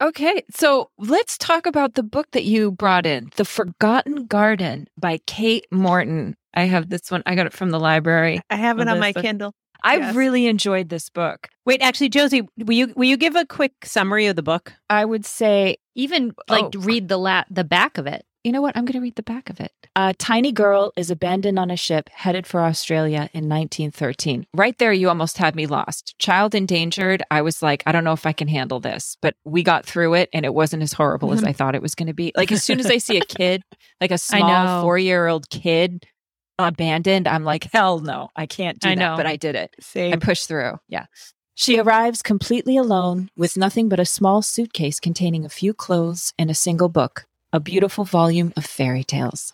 [0.00, 5.18] Okay, so let's talk about the book that you brought in, The Forgotten Garden by
[5.26, 6.36] Kate Morton.
[6.54, 7.22] I have this one.
[7.26, 8.40] I got it from the library.
[8.48, 9.22] I have it on my Alyssa.
[9.22, 9.54] Kindle.
[9.84, 10.14] I Yes.
[10.14, 11.48] really enjoyed this book.
[11.66, 14.72] Wait, actually, Josie, will you will you give a quick summary of the book?
[14.88, 16.80] I would say, Even like Oh.
[16.80, 18.24] read the la- the back of it.
[18.42, 18.74] you know what?
[18.74, 19.70] I'm going to read the back of it.
[19.96, 24.46] A tiny girl is abandoned on a ship headed for Australia in 1913.
[24.54, 26.14] Right there, you almost had me lost.
[26.18, 27.22] Child endangered.
[27.30, 30.14] I was like, I don't know if I can handle this, but we got through
[30.14, 31.48] it and it wasn't as horrible as mm-hmm.
[31.48, 32.32] I thought it was going to be.
[32.34, 33.62] Like, as soon as I see a kid,
[34.00, 36.06] like a small four year old kid
[36.66, 39.00] abandoned, I'm like, hell no, I can't do I that.
[39.00, 39.16] know.
[39.16, 39.74] But I did it.
[39.78, 40.20] I Same.
[40.20, 40.78] pushed through.
[40.88, 41.06] Yeah.
[41.54, 46.50] She arrives completely alone with nothing but a small suitcase containing a few clothes and
[46.50, 49.52] a single book, a beautiful volume of fairy tales.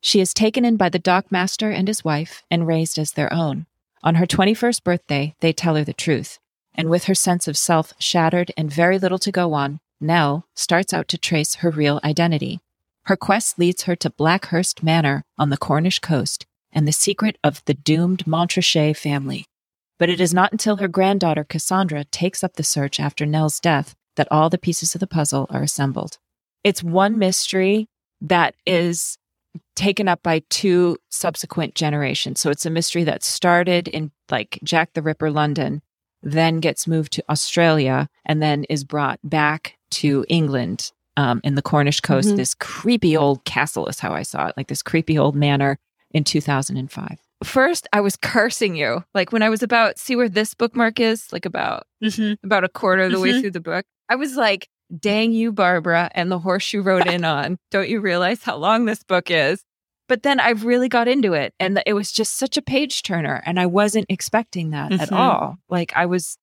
[0.00, 3.66] She is taken in by the dockmaster and his wife and raised as their own.
[4.04, 6.38] On her 21st birthday, they tell her the truth.
[6.74, 10.94] And with her sense of self shattered and very little to go on, Nell starts
[10.94, 12.60] out to trace her real identity.
[13.06, 17.62] Her quest leads her to Blackhurst Manor on the Cornish coast and the secret of
[17.64, 19.44] the doomed Mountrachet family.
[19.98, 23.94] But it is not until her granddaughter Cassandra takes up the search after Nell's death
[24.16, 26.18] that all the pieces of the puzzle are assembled.
[26.64, 27.86] It's one mystery
[28.20, 29.16] that is
[29.74, 32.40] taken up by two subsequent generations.
[32.40, 35.82] So it's a mystery that started in like Jack the Ripper London,
[36.22, 41.62] then gets moved to Australia, and then is brought back to England um, in the
[41.62, 42.28] Cornish coast.
[42.28, 42.36] Mhm.
[42.36, 45.78] This creepy old castle is how I saw it, like this creepy old manor
[46.12, 47.18] in 2005.
[47.44, 49.04] First, I was cursing you.
[49.14, 51.32] Like when I was about, see where this bookmark is?
[51.32, 52.44] Like about Mm-hmm.
[52.46, 53.40] about a quarter of the way Mhm.
[53.40, 53.84] through the book.
[54.08, 57.58] I was like, dang you, Barbara, and the horse you rode in on.
[57.70, 59.62] Don't you realize how long this book is?
[60.08, 63.42] But then I really got into it and it was just such a page turner
[63.44, 65.16] and I wasn't expecting that at Mhm.
[65.16, 65.58] all.
[65.68, 66.38] Like I was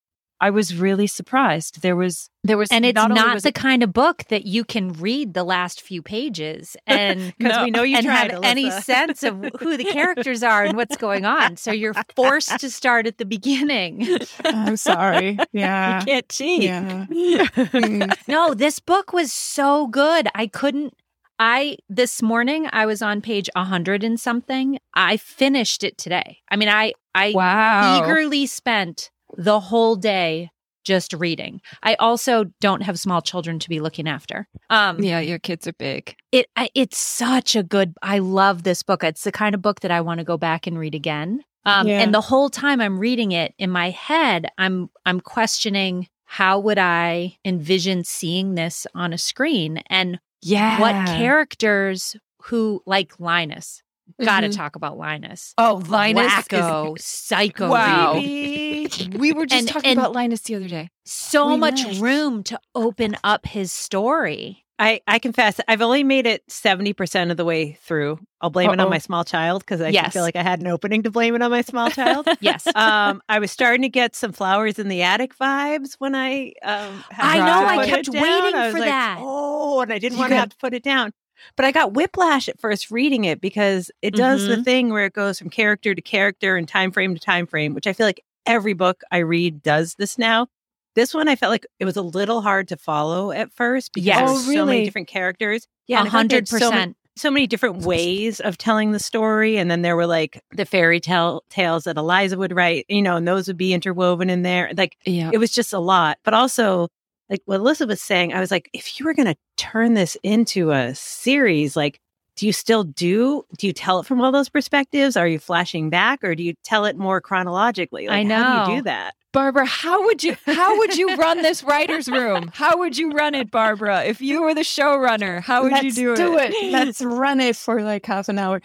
[0.46, 1.82] I was really surprised.
[1.82, 4.64] There was there was And it's not, not, the it- kind of book that you
[4.64, 7.64] can read the last few pages and Because No.
[7.64, 10.98] we know you and tried, have any sense of who the characters are and what's
[10.98, 11.58] going on.
[11.58, 14.08] So you're forced to start at the beginning.
[14.46, 15.40] I'm sorry.
[15.52, 16.02] Yeah.
[16.02, 16.64] you can't cheat.
[16.64, 17.06] Yeah.
[18.28, 20.28] No, this book was so good.
[20.36, 20.94] I couldn't
[21.40, 24.78] I this morning I was on page 100 and something.
[24.94, 26.38] I finished it today.
[26.52, 27.98] I mean, I I wow.
[28.04, 30.50] eagerly spent the whole day
[30.84, 31.62] just reading.
[31.82, 34.48] I also don't have small children to be looking after.
[34.70, 36.16] Um Yeah, your kids are big.
[36.32, 39.04] it I, it's such a good I love this book.
[39.04, 41.44] It's the kind of book that I want to go back and read again.
[41.66, 42.02] Um Yeah.
[42.02, 46.78] and the whole time I'm reading it in my head, I'm I'm questioning how would
[46.80, 49.82] I envision seeing this on a screen?
[49.90, 50.80] And Yeah.
[50.80, 53.82] what characters who like Linus?
[54.24, 54.56] Got to Mhm.
[54.56, 55.54] talk about Linus.
[55.58, 56.32] Oh, Linus.
[56.32, 57.70] Wacko, psycho.
[57.70, 58.14] Wow.
[58.14, 59.18] baby.
[59.18, 60.90] We were just And- talking and- about Linus the other day.
[61.06, 62.00] So We much wish.
[62.00, 64.62] room to open up his story.
[64.78, 68.20] I, I confess, I've only made it 70% of the way through.
[68.42, 70.12] I'll blame it on my small child because I Yes.
[70.12, 72.28] feel like I had an opening to blame it on my small child.
[72.42, 72.68] Yes.
[72.76, 77.04] um, I was starting to get some flowers in the attic vibes when I um,
[77.10, 78.22] had I to know, I kept it down.
[78.22, 79.18] waiting I was for like, that.
[79.22, 81.14] Oh, and I didn't want to have to put it down.
[81.56, 84.64] But I got whiplash at first reading it because it does the Mhm.
[84.66, 87.88] thing where it goes from character to character and time frame to time frame, which
[87.88, 90.48] I feel like every book I read does this now.
[90.96, 94.06] This one I felt like it was a little hard to follow at first because
[94.06, 94.30] Yes.
[94.30, 95.68] Oh, so many different characters.
[95.88, 96.98] Yeah, and I felt like they hundred so many- percent.
[97.18, 99.58] so many different ways of telling the story.
[99.58, 103.16] And then there were like the fairy tale tales that Eliza would write, you know,
[103.18, 104.72] and those would be interwoven in there.
[104.78, 105.32] Like Yeah.
[105.34, 106.18] it was just a lot.
[106.24, 106.88] But also,
[107.30, 110.16] like what Alyssa was saying, I was like, if you were going to turn this
[110.24, 112.00] into a series, like,
[112.36, 113.46] do you still do?
[113.58, 115.16] Do you tell it from all those perspectives?
[115.16, 118.10] Are you flashing back, or do you tell it more chronologically?
[118.10, 119.16] I Like, How do you do that?
[119.36, 122.52] Barbara, how would you how would you run this writer's room?
[122.54, 124.06] How would you run it, Barbara?
[124.06, 126.20] If you were the showrunner, how would you do it?
[126.20, 126.72] Let's you do, it?
[126.72, 128.62] Let's run it for like half an hour.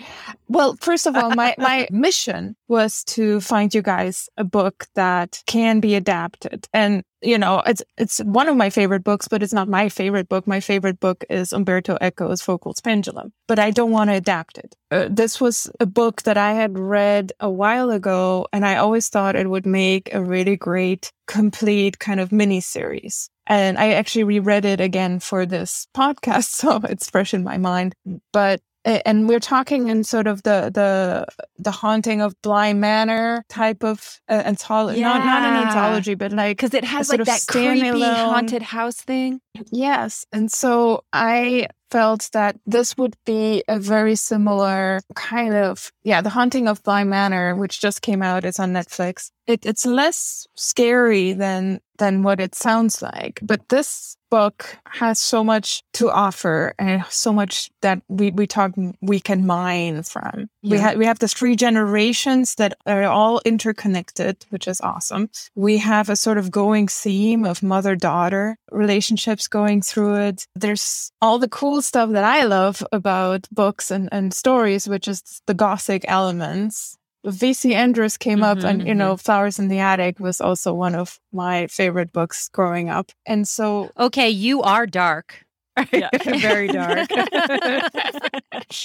[0.51, 5.45] Well, first of all, my, my mission was to find you guys a book that
[5.47, 6.67] can be adapted.
[6.75, 10.29] And, you know, it's, it's one of my favorite books, but it's not my favorite
[10.29, 10.49] book.
[10.49, 14.75] My favorite book is Umberto Eco's Foucault's Pendulum, but I don't want to adapt it.
[14.91, 19.09] Uh, this was a book that I had read a while ago, and I always
[19.09, 23.29] thought it would make a really great, complete kind of mini series.
[23.46, 27.94] And I actually reread it again for this podcast, so it's fresh in my mind.
[28.33, 31.27] But and we're talking in sort of the the
[31.59, 36.57] the haunting of Bly Manor type of uh, anthology, not not an anthology, but like
[36.57, 39.40] Because it has like that creepy haunted house thing.
[39.71, 40.27] Yes.
[40.33, 46.31] And so I felt that this would be a very similar kind of, yeah, The
[46.31, 48.45] Haunting of Bly Manor, which just came out.
[48.45, 49.31] It's on Netflix.
[49.47, 53.40] It, it's less scary than, than what it sounds like.
[53.43, 58.73] But this book has so much to offer and so much that we, we talk,
[59.01, 60.49] we can mine from.
[60.62, 65.31] We have, we have the three generations that are all interconnected, which is awesome.
[65.55, 70.47] We have a sort of going theme of mother daughter relationships going through it.
[70.55, 75.43] There's all the cool stuff that I love about books and, and stories, which is
[75.47, 76.97] the gothic elements.
[77.27, 79.21] VC Andrews came up and, you mm-hmm, know, mm-hmm.
[79.21, 83.13] Flowers in the Attic was also one of my favorite books growing up.
[83.27, 85.45] And so Okay, you are dark.
[86.25, 87.09] Very dark.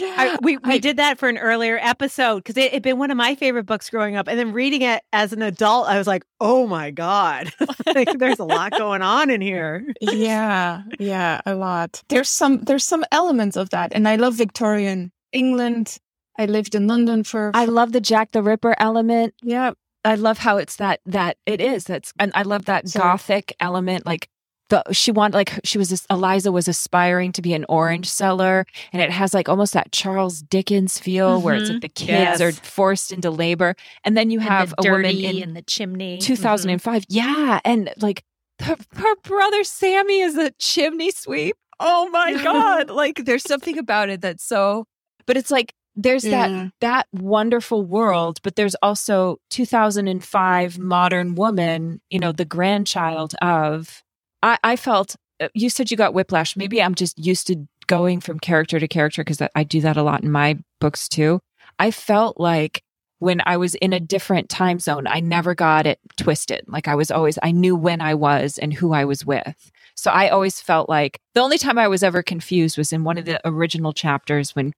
[0.01, 3.11] I, we we I- did that for an earlier episode because it had been one
[3.11, 6.07] of my favorite books growing up, and then reading it as an adult, I was
[6.07, 7.51] like, "Oh my god,
[7.95, 12.01] like, there's a lot going on in here." yeah, yeah, a lot.
[12.09, 13.91] There's some there's some elements of that.
[13.93, 15.97] And I love Victorian England.
[16.37, 19.33] I lived in London for, I love the Jack the Ripper element.
[19.41, 19.71] yeah,
[20.03, 21.85] I love how it's that that it is.
[21.85, 24.05] That's and I love that So- gothic element.
[24.05, 24.29] Like
[24.69, 28.65] the she wanted like she was this, Eliza was aspiring to be an orange seller,
[28.93, 31.73] and it has like almost that Charles Dickens feel where it's mm-hmm.
[31.73, 32.41] like the kids Yes.
[32.41, 36.17] are forced into labor, and then you have a woman dirty in the chimney.
[36.17, 36.25] Mm-hmm.
[36.25, 37.05] 2005.
[37.09, 38.23] Yeah, and like
[38.61, 41.55] her, her brother Sammy is a chimney sweep.
[41.79, 42.89] Oh my god!
[42.89, 44.85] Like there's something about it that's so.
[45.27, 46.69] But it's like there's that Yeah.
[46.81, 52.01] that wonderful world, but there's also 2005 modern woman.
[52.09, 54.03] You know, the grandchild of.
[54.43, 56.55] I, I felt uh, you said you got whiplash.
[56.55, 60.03] Maybe I'm just used to going from character to character because I do that a
[60.03, 61.39] lot in my books too.
[61.79, 62.81] I felt like
[63.19, 66.63] when I was in a different time zone, I never got it twisted.
[66.67, 69.71] Like I was always, I knew when I was and who I was with.
[69.95, 73.17] So I always felt like the only time I was ever confused was in one
[73.17, 74.73] of the original chapters when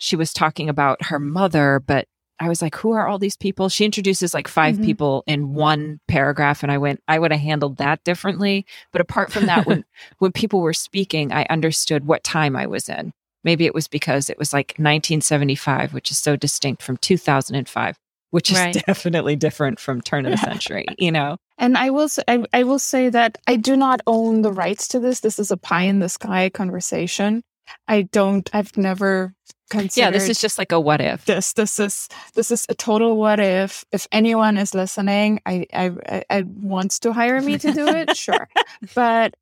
[0.00, 2.06] she was talking about her mother, but
[2.42, 3.68] I was like, who are all these people?
[3.68, 4.84] She introduces like 5 Mhm.
[4.84, 6.62] people in one paragraph.
[6.62, 8.64] And I went, I would have handled that differently.
[8.92, 9.84] But apart from that, when,
[10.18, 13.12] when people were speaking, I understood what time I was in.
[13.44, 17.98] Maybe it was because it was like 1975, which is so distinct from 2005,
[18.30, 18.82] which is Right.
[18.86, 21.36] definitely different from turn of the century, you know?
[21.58, 24.88] And I will say, I, I will say that I do not own the rights
[24.88, 25.20] to this.
[25.20, 27.42] This is a pie in the sky conversation.
[27.88, 28.48] I don't.
[28.52, 29.34] I've never
[29.70, 29.96] considered.
[30.06, 31.24] Yeah, this is just like a what if.
[31.24, 31.52] this.
[31.54, 33.84] This is this is a total what if.
[33.92, 38.16] If anyone is listening, I I I, I wants to hire me to do it,
[38.16, 38.48] sure.
[38.94, 39.34] But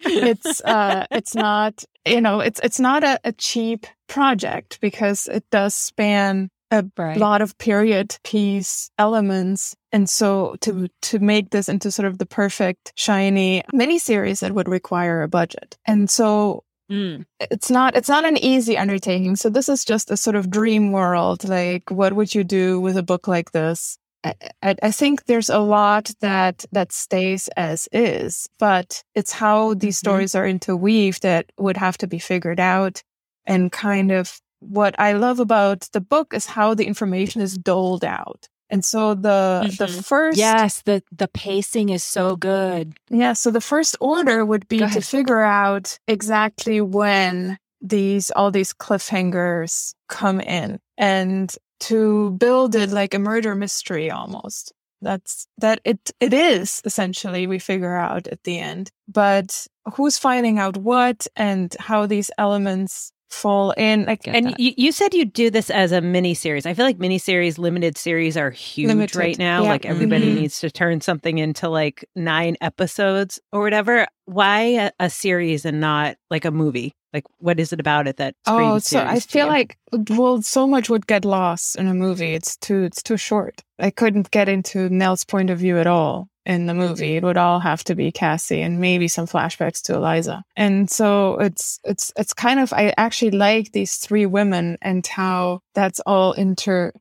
[0.00, 5.44] it's uh it's not you know it's it's not a, a cheap project because it
[5.50, 7.16] does span a Right.
[7.16, 12.26] lot of period piece elements And so to to make this into sort of the
[12.26, 15.78] perfect shiny miniseries that would require a budget.
[15.86, 17.24] And so Mm.
[17.40, 19.34] it's not it's not an easy undertaking.
[19.36, 21.42] So this is just a sort of dream world.
[21.48, 23.98] Like what would you do with a book like this?
[24.22, 29.74] I, I, I think there's a lot that that stays as is, but it's how
[29.74, 29.98] these Mhm.
[29.98, 33.02] stories are interweaved that would have to be figured out
[33.46, 38.04] and kind of what I love about the book is how the information is doled
[38.04, 38.48] out.
[38.70, 40.04] And so the the Mhm.
[40.04, 42.94] first Yes, the the pacing is so good.
[43.10, 48.72] yeah, so the first order would be to figure out exactly when these all these
[48.72, 54.72] cliffhangers come in and to build it like a murder mystery almost.
[55.02, 58.90] That's that it it is essentially we figure out at the end.
[59.06, 64.60] But who's finding out what and how these elements fall in like And that.
[64.60, 66.64] you, you said you do this as a mini series.
[66.66, 69.62] I feel like mini series, limited series are huge Limited, right now.
[69.64, 69.68] yeah.
[69.70, 70.34] Like everybody Mhm.
[70.40, 74.06] needs to turn something into like nine episodes or whatever.
[74.26, 76.94] Why a, a series and not like a movie?
[77.16, 78.34] Like, what is it about it that?
[78.46, 79.78] Oh, so I feel like
[80.10, 82.34] well, so much would get lost in a movie.
[82.34, 83.62] It's too it's too short.
[83.78, 87.16] I couldn't get into Nell's point of view at all in the movie.
[87.16, 90.44] It would all have to be Cassie and maybe some flashbacks to Eliza.
[90.56, 95.60] And so it's it's it's kind of I actually like these three women and how
[95.74, 96.92] that's all inter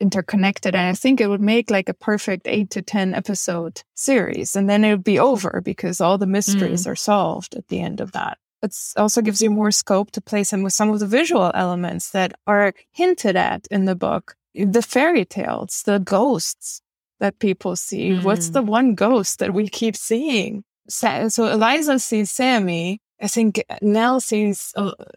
[0.00, 0.74] interconnected.
[0.74, 4.70] And I think it would make like a perfect eight to ten episode series, and
[4.70, 6.90] then it would be over because all the mysteries mm.
[6.90, 10.44] are solved at the end of that it also gives you more scope to play
[10.44, 14.34] some with some of the visual elements that are hinted at in the book.
[14.54, 16.82] The fairy tales, the ghosts
[17.20, 18.18] that people see.
[18.18, 18.52] What's Mm.
[18.52, 20.64] the one ghost that we keep seeing?
[20.88, 22.98] So Eliza sees Sammy.
[23.22, 24.72] I think Nell sees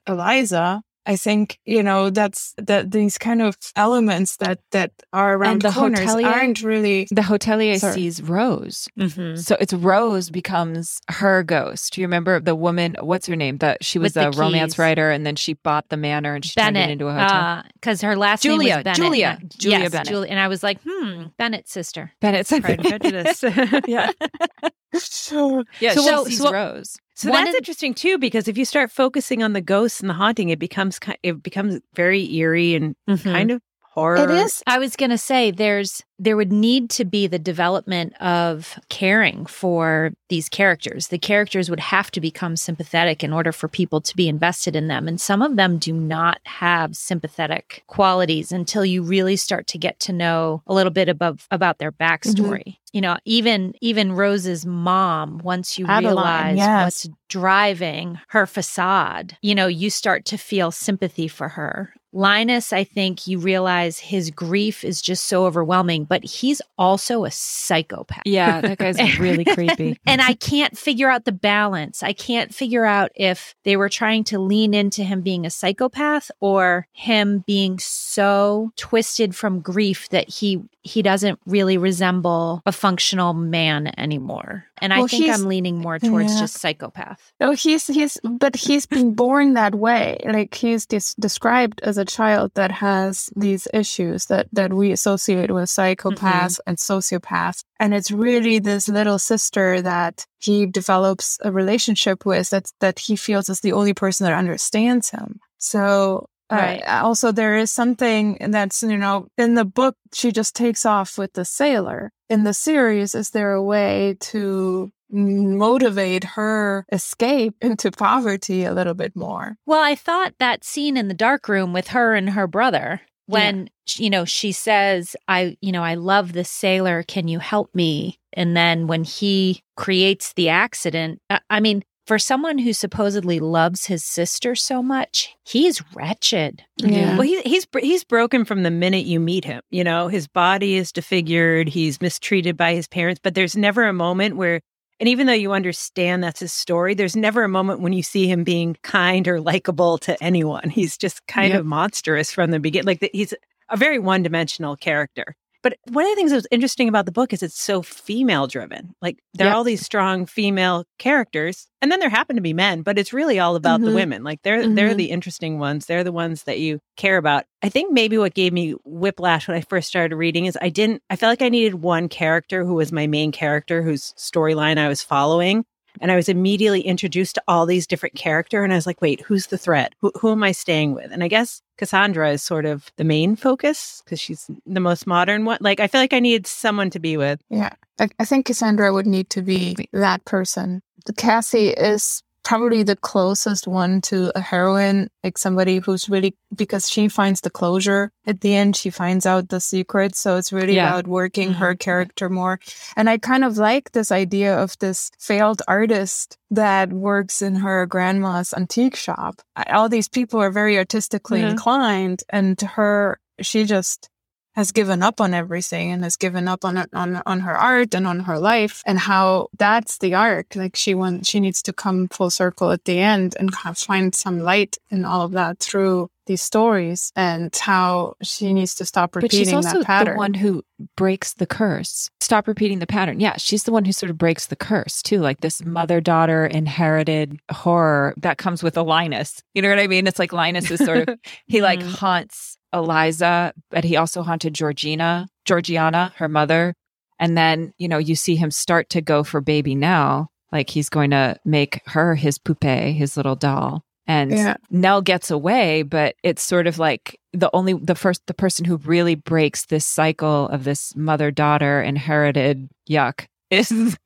[0.07, 0.81] Eliza.
[1.05, 5.71] I think you know that's that these kind of elements that that are around the
[5.71, 7.07] corners hotelier- aren't really.
[7.11, 7.93] The hotelier Sorry.
[7.93, 8.87] sees Rose.
[8.97, 9.37] Mhm.
[9.37, 11.93] So it's Rose becomes her ghost.
[11.93, 12.95] Do you remember the woman?
[13.01, 13.57] What's her name?
[13.57, 16.53] That she was With a romance writer, and then she bought the manor and she
[16.59, 17.63] turned it into a hotel.
[17.73, 18.97] because her last name Julia, was Bennett.
[18.97, 19.39] Julia.
[19.57, 20.07] Julia Bennett.
[20.07, 22.11] Julia, and I was like, hmm, Bennett's sister.
[22.21, 22.77] Bennett's sister.
[22.77, 23.43] Prejudice.
[23.87, 24.11] yeah,
[24.95, 25.93] So yeah.
[25.93, 26.97] So she what- sees so Rose.
[27.15, 30.09] So One that's of- interesting too, because if you start focusing on the ghosts and
[30.09, 33.23] the haunting, it becomes it becomes very eerie and Mhm.
[33.23, 33.61] kind of
[33.93, 34.17] horror.
[34.17, 38.13] it is I was going to say there's there would need to be the development
[38.21, 41.09] of caring for these characters.
[41.09, 44.87] The characters would have to become sympathetic in order for people to be invested in
[44.87, 49.77] them and some of them do not have sympathetic qualities until you really start to
[49.77, 52.03] get to know a little bit above about their mm-hmm.
[52.03, 52.77] backstory.
[52.93, 56.85] You know, even even Rose's mom once you Adeline, realize yes.
[56.85, 61.93] what's driving her facade, you know, you start to feel sympathy for her.
[62.13, 67.31] Linus, I think you realize his grief is just so overwhelming, but he's also a
[67.31, 68.21] psychopath.
[68.25, 69.97] Yeah, that guy's really creepy.
[70.05, 72.03] And I can't figure out the balance.
[72.03, 76.29] I can't figure out if they were trying to lean into him being a psychopath
[76.39, 83.33] or him being so twisted from grief that he he doesn't really resemble a functional
[83.33, 84.65] man anymore.
[84.81, 86.41] And I Well, think I'm leaning more towards yeah.
[86.41, 87.31] just psychopath.
[87.39, 90.19] No, he's he's but he's been born that way.
[90.25, 95.51] Like he's dis- described as a child that has these issues that that we associate
[95.51, 102.25] with psychopaths and sociopaths, and it's really this little sister that he develops a relationship
[102.25, 105.39] with that that he feels is the only person that understands him.
[105.57, 106.27] So.
[106.49, 106.83] Uh, Right.
[106.87, 111.33] also, there is something that's, you know, in the book, she just takes off with
[111.33, 112.11] the sailor.
[112.29, 118.93] In the series, is there a way to motivate her escape into poverty a little
[118.93, 119.55] bit more.
[119.65, 123.69] Well, I thought that scene in the dark room with her and her brother when
[123.85, 127.73] sh- you know she says I you know I love this sailor can you help
[127.73, 133.39] me and then when he creates the accident I, I mean for someone who supposedly
[133.39, 137.17] loves his sister so much he's wretched Yeah.
[137.17, 139.61] Well, he, he's he's broken from the minute you meet him.
[139.69, 141.69] You know, his body is defigured.
[141.69, 144.59] He's mistreated by his parents, but there's never a moment where,
[145.03, 148.25] and even though you understand that's his story, there's never a moment when you see
[148.25, 150.69] him being kind or likable to anyone.
[150.69, 151.59] He's just kind Yep.
[151.59, 152.85] of monstrous from the beginning.
[152.87, 153.33] Like the, he's
[153.67, 155.35] a very one dimensional character.
[155.63, 158.47] But one of the things that was interesting about the book is it's so female
[158.47, 158.93] driven.
[159.01, 162.81] Like there are all these strong female characters, and then there happen to be men,
[162.81, 163.95] but it's really all about the Mhm.
[163.95, 164.23] women.
[164.23, 164.97] Like they're they're Mhm.
[164.97, 165.85] the interesting ones.
[165.85, 167.45] They're the ones that you care about.
[167.63, 171.01] I think maybe what gave me whiplash when I first started reading is I didn't
[171.09, 174.89] I felt like I needed one character who was my main character whose storyline I
[174.89, 175.65] was following.
[176.01, 178.63] And I was immediately introduced to all these different character.
[178.63, 179.93] And I was like, wait, who's the threat?
[180.01, 181.11] Who, who am I staying with?
[181.11, 185.45] And I guess Cassandra is sort of the main focus because she's the most modern
[185.45, 185.57] one.
[185.61, 187.41] Like, I feel like I need someone to be with.
[187.49, 187.73] Yeah.
[187.99, 190.81] I, I think Cassandra would need to be that person.
[191.17, 197.07] Cassie is probably the closest one to a heroine, like somebody who's really because she
[197.07, 198.75] finds the closure at the end.
[198.75, 200.89] She finds out the secret, so it's really Yeah.
[200.89, 201.55] about working Mhm.
[201.55, 202.59] her character more.
[202.95, 207.85] And I kind of like this idea of this failed artist that works in her
[207.85, 209.41] grandma's antique shop.
[209.69, 211.51] All these people are very artistically Mhm.
[211.51, 214.09] inclined, and to her, she just
[214.55, 218.05] has given up on everything and has given up on on on her art and
[218.07, 222.07] on her life and how that's the arc like she wants she needs to come
[222.09, 225.59] full circle at the end and kind of find some light in all of that
[225.59, 230.13] through these stories and how she needs to stop repeating But she's also that the
[230.13, 230.63] one who
[230.95, 232.09] breaks the curse.
[232.21, 233.19] Stop repeating the pattern.
[233.19, 235.19] Yeah, she's the one who sort of breaks the curse too.
[235.19, 239.43] Like this mother daughter inherited horror that comes with a Linus.
[239.53, 240.07] You know what I mean?
[240.07, 241.93] It's like Linus is sort of he like Mhm.
[241.95, 246.73] haunts Eliza, but he also haunted Georgina, Georgiana, her mother.
[247.19, 250.29] And then, you know, you see him start to go for baby now.
[250.51, 253.83] Like he's going to make her his poupée, his little doll.
[254.05, 254.55] And Yeah.
[254.69, 258.77] Nell gets away, but it's sort of like the only the first the person who
[258.77, 263.97] really breaks this cycle of this mother daughter inherited yuck is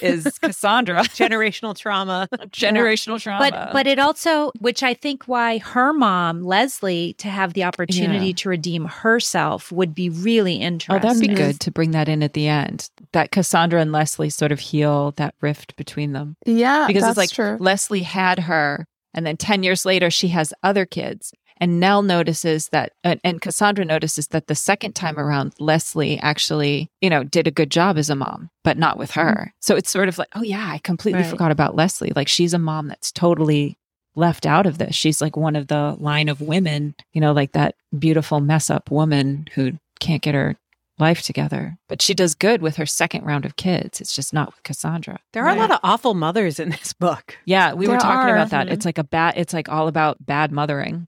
[0.00, 1.02] is Cassandra.
[1.04, 2.28] Generational trauma.
[2.50, 3.50] Generational trauma.
[3.50, 8.28] But but it also, which I think why her mom Leslie to have the opportunity
[8.28, 8.32] Yeah.
[8.36, 10.92] to redeem herself would be really interesting.
[10.94, 11.28] Oh, interesting.
[11.28, 12.90] that'd be good to bring that in at the end.
[13.12, 16.36] That Cassandra and Leslie sort of heal that rift between them.
[16.46, 20.28] yeah Because that's it's like true Leslie had her, and then 10 years later, she
[20.28, 21.32] has other kids.
[21.58, 26.90] And Nell notices that, and, and Cassandra notices that the second time around, Leslie actually,
[27.00, 29.54] you know, did a good job as a mom, but not with her.
[29.60, 31.30] So it's sort of like, oh, yeah, I completely Right.
[31.30, 32.12] forgot about Leslie.
[32.16, 33.78] Like she's a mom that's totally
[34.16, 34.94] left out of this.
[34.96, 38.90] She's like one of the line of women, you know, like that beautiful mess up
[38.90, 40.56] woman who can't get her
[40.98, 41.76] life together.
[41.88, 44.00] But she does good with her second round of kids.
[44.00, 45.18] It's just not with Cassandra.
[45.32, 47.36] There are a lot of awful mothers in this book.
[47.44, 48.36] Yeah, we were talking are.
[48.36, 48.68] about that.
[48.68, 48.72] Mhm.
[48.72, 51.06] It's like a bad it's like all about bad mothering.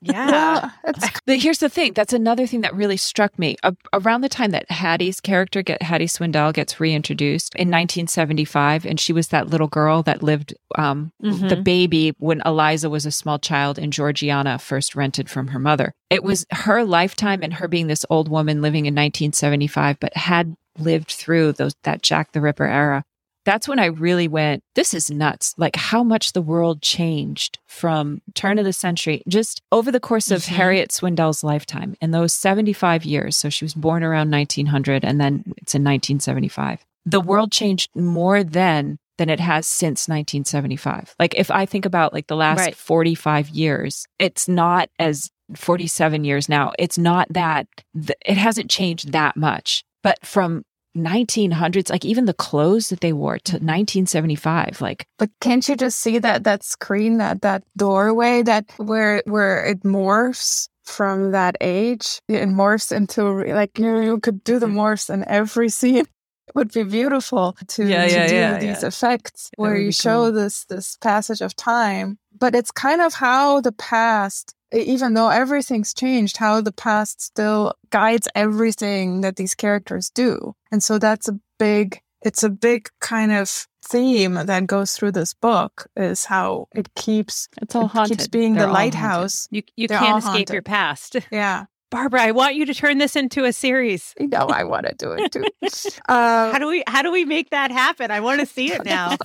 [0.00, 0.70] Yeah.
[0.84, 0.94] well,
[1.26, 3.56] But here's the thing, that's another thing that really struck me.
[3.62, 8.98] A- around the time that Hattie's character get Hattie Swindell gets reintroduced in 1975 and
[9.00, 11.48] she was that little girl that lived um Mhm.
[11.48, 15.92] the baby when Eliza was a small child and Georgiana first rented from her mother.
[16.10, 20.54] It was her lifetime and her being this old woman living in 1975 but had
[20.78, 23.04] lived through those that Jack the Ripper era.
[23.46, 25.54] That's when I really went, this is nuts.
[25.56, 30.30] Like how much the world changed from turn of the century, just over the course
[30.30, 30.48] of Mhm.
[30.48, 33.36] Harriet Swindell's lifetime in those 75 years.
[33.36, 36.84] So she was born around 1900 and then it's in 1975.
[37.06, 41.14] The world changed more then than it has since 1975.
[41.18, 42.76] Like if I think about like the last Right.
[42.76, 46.72] 45 years, it's not as 47 years now.
[46.78, 49.84] It's not that th- it hasn't changed that much.
[50.02, 50.64] But from
[50.96, 53.66] 1900s, like even the clothes that they wore to mm-hmm.
[53.66, 59.22] 1975, like But can't you just see that that screen, that that doorway, that where
[59.26, 62.20] where it morphs from that age?
[62.28, 63.22] It morphs into
[63.54, 64.78] like you you could do the mm-hmm.
[64.78, 66.06] morphs in every scene.
[66.48, 70.30] It would be beautiful to, Yeah, to yeah, do yeah, these effects where you show
[70.30, 70.32] cool.
[70.32, 72.18] this this passage of time.
[72.38, 77.74] But it's kind of how the past, even though everything's changed, how the past still
[77.90, 80.54] guides everything that these characters do.
[80.72, 85.32] And so that's a big it's a big kind of theme that goes through this
[85.32, 88.18] book is how it keeps it's all it haunted.
[88.18, 88.94] keeps being They're the all haunted.
[88.94, 89.46] lighthouse.
[89.50, 90.52] You you They're can't escape haunted.
[90.52, 91.16] your past.
[91.30, 91.66] Yeah.
[91.88, 94.12] Barbara, I want you to turn this into a series.
[94.18, 95.44] You know I want to do it too.
[96.08, 98.10] uh, How do we how do we make that happen?
[98.10, 99.16] I want to see it now.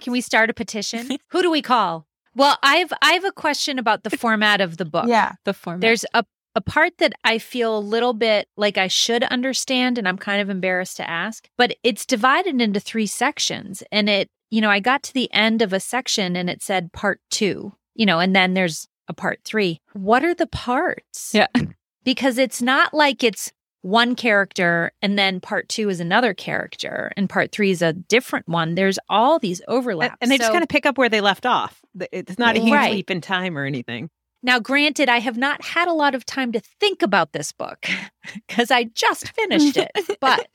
[0.00, 1.18] Can we start a petition?
[1.30, 2.06] Who do we call?
[2.34, 5.06] Well, I've I have a question about the format of the book.
[5.08, 5.32] yeah.
[5.44, 5.80] The format.
[5.80, 6.24] There's a
[6.56, 10.40] a part that I feel a little bit like I should understand and I'm kind
[10.40, 14.78] of embarrassed to ask, but it's divided into three sections and it, you know, I
[14.78, 18.36] got to the end of a section and it said part 2, you know, and
[18.36, 19.80] then there's a part 3.
[19.94, 21.32] What are the parts?
[21.34, 21.48] Yeah.
[22.04, 23.50] Because it's not like it's
[23.82, 28.46] one character and then part 2 is another character and part 3 is a different
[28.48, 28.76] one.
[28.76, 30.16] There's all these overlaps.
[30.20, 31.83] and they just kind of pick up where they left off.
[32.12, 32.92] It's not a huge Right.
[32.92, 34.10] leap in time or anything.
[34.42, 37.86] Now, granted, I have not had a lot of time to think about this book
[38.34, 39.90] because I just finished it.
[40.20, 40.46] But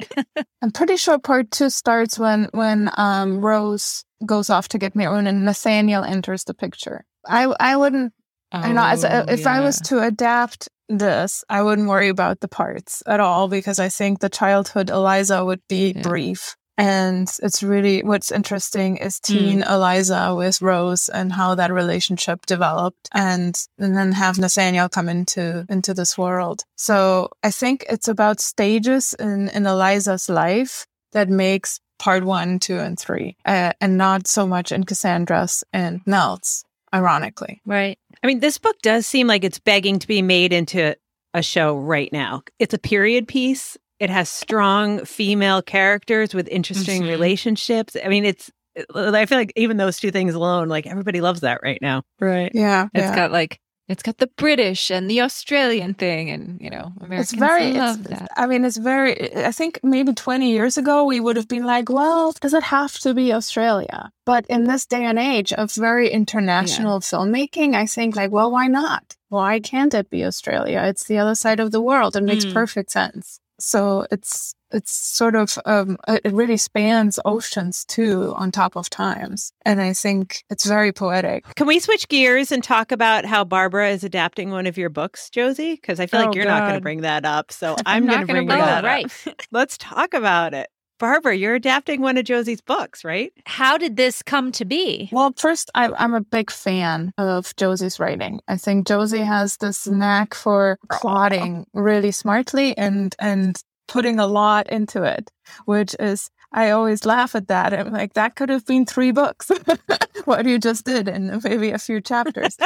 [0.62, 5.26] I'm pretty sure part two starts when when um Rose goes off to get Maroon
[5.28, 7.06] and Nathaniel enters the picture.
[7.28, 8.14] I I wouldn't
[8.52, 12.40] I know as a, Oh, if I was to adapt this, I wouldn't worry about
[12.42, 16.02] the parts at all because I think the childhood Eliza would be Yeah.
[16.02, 19.70] brief And it's really what's interesting is teen mm.
[19.70, 25.66] Eliza with Rose and how that relationship developed and, and then have Nathaniel come into,
[25.68, 26.64] into this world.
[26.78, 32.80] So I think it's about stages in, in Eliza's life that makes part one, two,
[32.80, 36.64] and three, uh, and not so much in Cassandra's and Nell's,
[36.94, 37.62] ironically.
[37.66, 38.00] Right.
[38.24, 40.96] I mean, this book does seem like it's begging to be made into
[41.34, 42.44] a show right now.
[42.58, 47.12] It's a period piece it has strong female characters with interesting mm-hmm.
[47.12, 47.96] relationships.
[48.04, 48.52] I mean, it's
[48.96, 52.04] I feel like even those two things alone, like everybody loves that right now.
[52.20, 52.52] Right.
[52.54, 52.88] Yeah.
[52.94, 53.16] It's yeah.
[53.16, 57.40] got like it's got the British and the Australian thing, and you know, Americans it's
[57.40, 58.30] very, love it's, that.
[58.38, 59.36] I mean, it's very.
[59.36, 63.00] I think maybe twenty years ago we would have been like, "Well, does it have
[63.00, 67.00] to be Australia?" But in this day and age of very international yeah.
[67.00, 69.16] filmmaking, I think like, well, why not?
[69.30, 70.84] Why can't it be Australia?
[70.86, 72.16] It's the other side of the world.
[72.16, 72.54] It makes mm.
[72.54, 73.40] perfect sense.
[73.60, 79.52] So it's it's sort of um, it really spans oceans too on top of times.
[79.66, 81.44] And i think it's very poetic.
[81.56, 85.30] Can we switch gears and talk about how barbara is adapting one of your books
[85.30, 85.74] josie?
[85.74, 86.60] Because i feel oh, like you're God.
[86.60, 89.06] not going to bring that up so i'm, I'm going to bring that right.
[89.28, 89.42] up.
[89.52, 90.70] Let's talk about it
[91.00, 93.34] Barbara, you're adapting one of Josie's books, right?
[93.46, 95.10] How did this come to be?
[95.12, 98.42] Well, first, I, am a big fan of Josie's writing.
[98.48, 104.70] I think Josie has this knack for plotting really smartly and and putting a lot
[104.70, 105.32] into it,
[105.66, 107.74] which is I always laugh at that.
[107.74, 109.52] I'm like, that could have been three books.
[110.26, 112.58] what you just did and maybe a few chapters.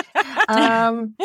[0.48, 1.16] um,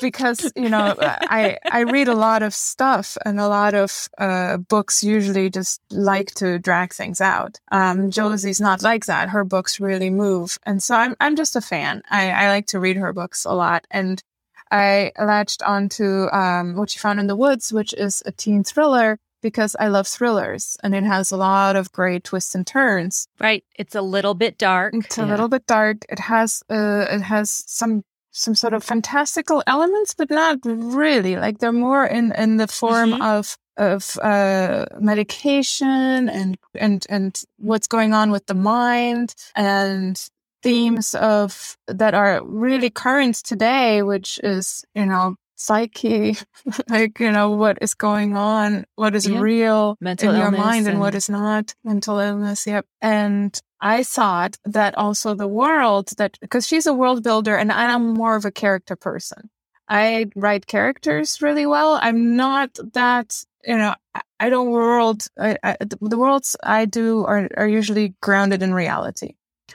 [0.00, 4.56] because, you know, I, I read a lot of stuff and a lot of uh,
[4.56, 7.60] books usually just like to drag things out.
[7.70, 9.28] Um, Josie's not like that.
[9.28, 10.58] Her books really move.
[10.64, 12.02] And so I'm, I'm just a fan.
[12.10, 13.86] I, I like to read her books a lot.
[13.90, 14.22] And
[14.70, 19.18] I latched onto um, What You Found in the Woods, which is a teen thriller
[19.42, 23.28] because I love thrillers and it has a lot of great twists and turns.
[23.40, 23.64] Right.
[23.76, 24.94] It's a little bit dark.
[24.94, 26.04] It's a little bit dark.
[26.08, 31.36] It has uh it has some some sort of fantastical elements, but not really.
[31.36, 33.22] Like they're more in in the form mm-hmm.
[33.22, 40.28] of of uh, medication and and and what's going on with the mind and
[40.62, 46.36] themes of that are really current today, which is you know psyche,
[46.88, 49.40] like, you know, what is going on, what is yeah.
[49.40, 52.66] real mental in your mind and, and what is not mental illness.
[52.66, 52.86] Yep.
[53.00, 58.14] And I thought that also the world that, because she's a world builder and I'm
[58.14, 59.50] more of a character person.
[59.88, 61.98] I write characters really well.
[62.00, 63.94] I'm not that, you know,
[64.40, 69.34] I don't world, I, I, the worlds I do are, are usually grounded in reality.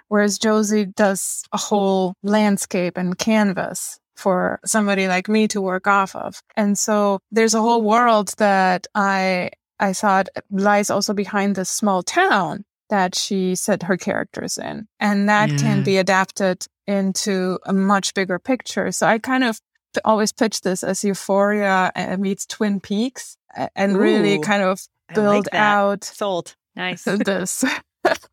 [0.10, 6.16] Whereas Josie does a whole landscape and canvas for somebody like me to work off
[6.16, 6.42] of.
[6.56, 12.04] And so there's a whole world that I, I thought lies also behind this small
[12.04, 14.88] town that she set her characters in.
[15.00, 15.58] And that yeah.
[15.58, 18.92] can be adapted into a much bigger picture.
[18.92, 19.60] So I kind of
[20.06, 23.38] always pitch this as Euphoria meets Twin Peaks
[23.76, 24.82] and Ooh, really kind of
[25.14, 27.66] build like out sold nice this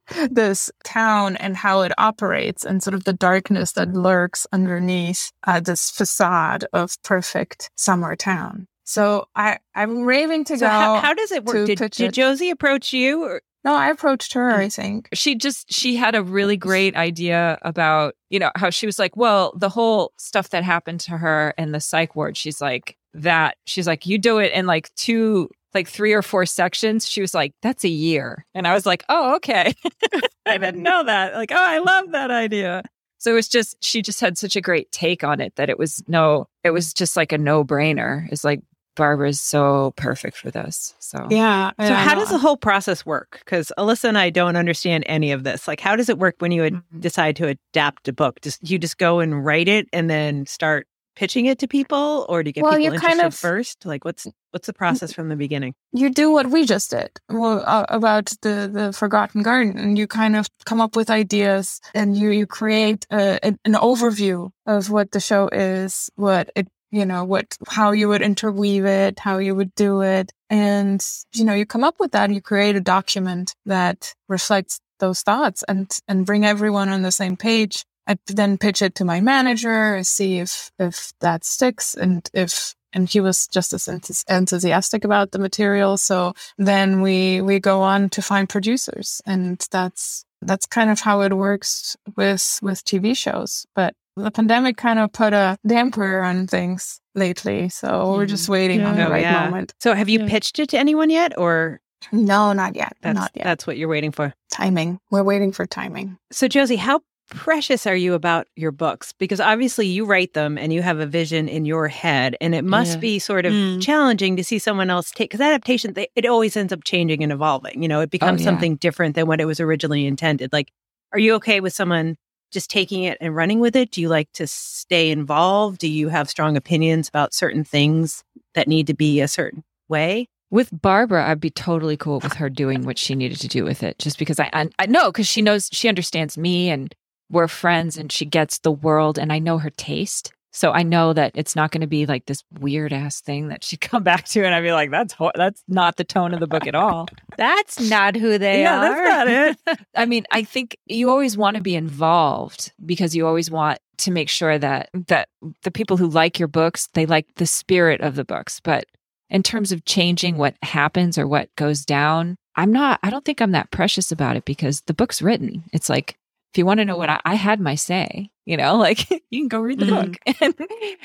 [0.31, 5.61] this town and how it operates and sort of the darkness that lurks underneath uh,
[5.61, 8.67] this facade of perfect summer town.
[8.85, 10.71] So I, I'm raving to so go.
[10.71, 11.67] How, how does it work?
[11.67, 13.23] Did, did Josie approach you?
[13.23, 13.43] Or?
[13.69, 14.55] No, I approached her, mm.
[14.55, 15.11] I think.
[15.13, 19.15] She just, she had a really great idea about, you know, how she was like,
[19.15, 23.59] well, the whole stuff that happened to her in the psych ward, she's like, that,
[23.67, 27.35] she's like, you do it in like two like three or four sections, she was
[27.35, 28.47] like, that's a year.
[28.55, 29.75] And I was like, oh, okay.
[30.47, 31.35] I didn't know that.
[31.35, 32.85] Like, oh, I love that idea.
[33.19, 35.79] So it was just, she just had such a great take on it that it
[35.79, 38.27] was no, it was just like a no brainer.
[38.33, 38.63] It's like,
[38.99, 40.95] Barbara's so perfect for this.
[40.99, 41.71] So, yeah.
[41.81, 43.41] So, how does the whole process work?
[43.45, 45.67] Because Alyssa and I don't understand any of this.
[45.67, 47.01] Like, how does it work when you mm-hmm.
[47.01, 48.41] decide to adapt a book?
[48.43, 52.45] Just you just go and write it and then start pitching it to people or
[52.45, 55.13] do you get well, people you interested kind of, first like what's what's the process
[55.13, 59.43] from the beginning you do what we just did well, uh, about the the forgotten
[59.43, 64.49] garden you kind of come up with ideas and you you create a, an overview
[64.65, 69.19] of what the show is what it you know what how you would interweave it
[69.19, 72.77] how you would do it and you know you come up with that you create
[72.77, 78.17] a document that reflects those thoughts and and bring everyone on the same page I
[78.27, 83.21] then pitch it to my manager, see if if that sticks, and if and he
[83.21, 83.87] was just as
[84.29, 85.99] enthusiastic about the material.
[85.99, 91.21] So then we we go on to find producers, and that's that's kind of how
[91.21, 93.67] it works with with TV shows.
[93.75, 93.95] But
[94.25, 98.17] the pandemic kind of put a damper on things lately, so mm.
[98.17, 98.89] we're just waiting yeah.
[98.91, 99.45] on the oh, right yeah.
[99.45, 99.75] moment.
[99.81, 100.29] So have you yeah.
[100.29, 101.81] pitched it to anyone yet, or
[102.13, 102.97] No, not yet.
[103.03, 103.45] That's not yet.
[103.45, 104.35] that's what you're waiting for.
[104.53, 104.99] timing.
[105.11, 106.19] We're waiting for timing.
[106.31, 107.01] So Josie, how
[107.31, 109.13] precious are you about your books?
[109.19, 112.65] Because obviously you write them and you have a vision in your head, and it
[112.65, 113.01] must Yeah.
[113.01, 113.83] be sort of Mm.
[113.83, 117.33] challenging to see someone else take because adaptation they, it always ends up changing and
[117.33, 117.83] evolving.
[117.83, 118.47] You know, it becomes yeah.
[118.47, 120.53] something different than what it was originally intended.
[120.53, 120.73] Like,
[121.13, 122.17] are you okay with someone?
[122.53, 123.91] Just taking it and running with it?
[123.91, 125.79] Do you like to stay involved?
[125.79, 128.25] Do you have strong opinions about certain things
[128.55, 130.29] that need to be a certain way?
[130.51, 133.83] With Barbara, I'd be totally cool with her doing what she needed to do with
[133.83, 136.95] it, just because I I, I know because she knows she understands me and
[137.31, 140.33] we're friends and she gets the world and I know her taste.
[140.51, 143.63] So I know that it's not going to be like this weird ass thing that
[143.63, 146.41] she'd come back to and I'd be like, that's ho- that's not the tone of
[146.41, 147.09] the book at all.
[147.37, 148.83] That's not who they are.
[148.85, 149.27] Yeah, are.
[149.27, 149.87] that's not it.
[149.95, 154.11] I mean, I think you always want to be involved because you always want to
[154.11, 155.29] make sure that that
[155.63, 158.59] the people who like your books, they like the spirit of the books.
[158.59, 158.87] But
[159.31, 163.41] in terms of changing what happens or what goes down, I'm not I don't think
[163.41, 165.63] I'm that precious about it because the book's written.
[165.73, 166.17] It's like
[166.59, 169.49] you want to know what I, I had my say, you know, like you can
[169.49, 170.13] go read the Mhm.
[170.13, 170.37] book.
[170.43, 170.55] and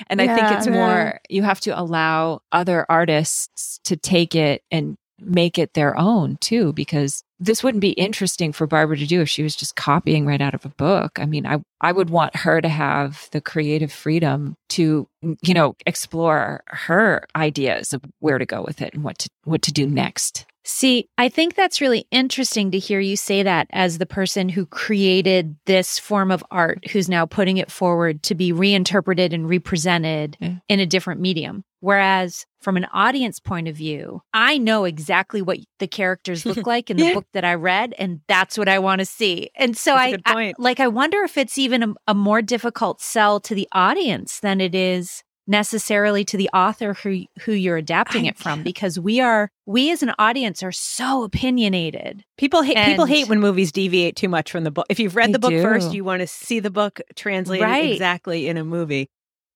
[0.08, 0.74] and I think it's yeah.
[0.74, 6.38] more you have to allow other artists to take it and make it their own
[6.42, 10.26] too because this wouldn't be interesting for Barbara to do if she was just copying
[10.26, 11.20] right out of a book.
[11.20, 15.76] I mean, I I would want her to have the creative freedom to you know
[15.86, 19.86] explore her ideas of where to go with it and what to what to do
[19.88, 20.46] next.
[20.66, 24.66] See, I think that's really interesting to hear you say that as the person who
[24.66, 30.38] created this form of art, who's now putting it forward to be reinterpreted and represented
[30.40, 30.56] Yeah.
[30.70, 31.64] in a different medium.
[31.82, 36.90] Whereas from an audience point of view, I know exactly what the characters look like
[36.90, 37.14] in the Yeah.
[37.16, 39.50] book that I read, and that's what I want to see.
[39.56, 43.42] And so I, I- like, I wonder if it's even a, a more difficult sell
[43.42, 48.30] to the audience than it is necessarily to the author who who you're adapting I-
[48.30, 53.06] it from because we are we as an audience are so opinionated People hate people
[53.06, 54.86] hate when movies deviate too much from the book.
[54.90, 57.92] If you've read the book first, you want to see the book translated Right.
[57.92, 59.10] exactly in a movie.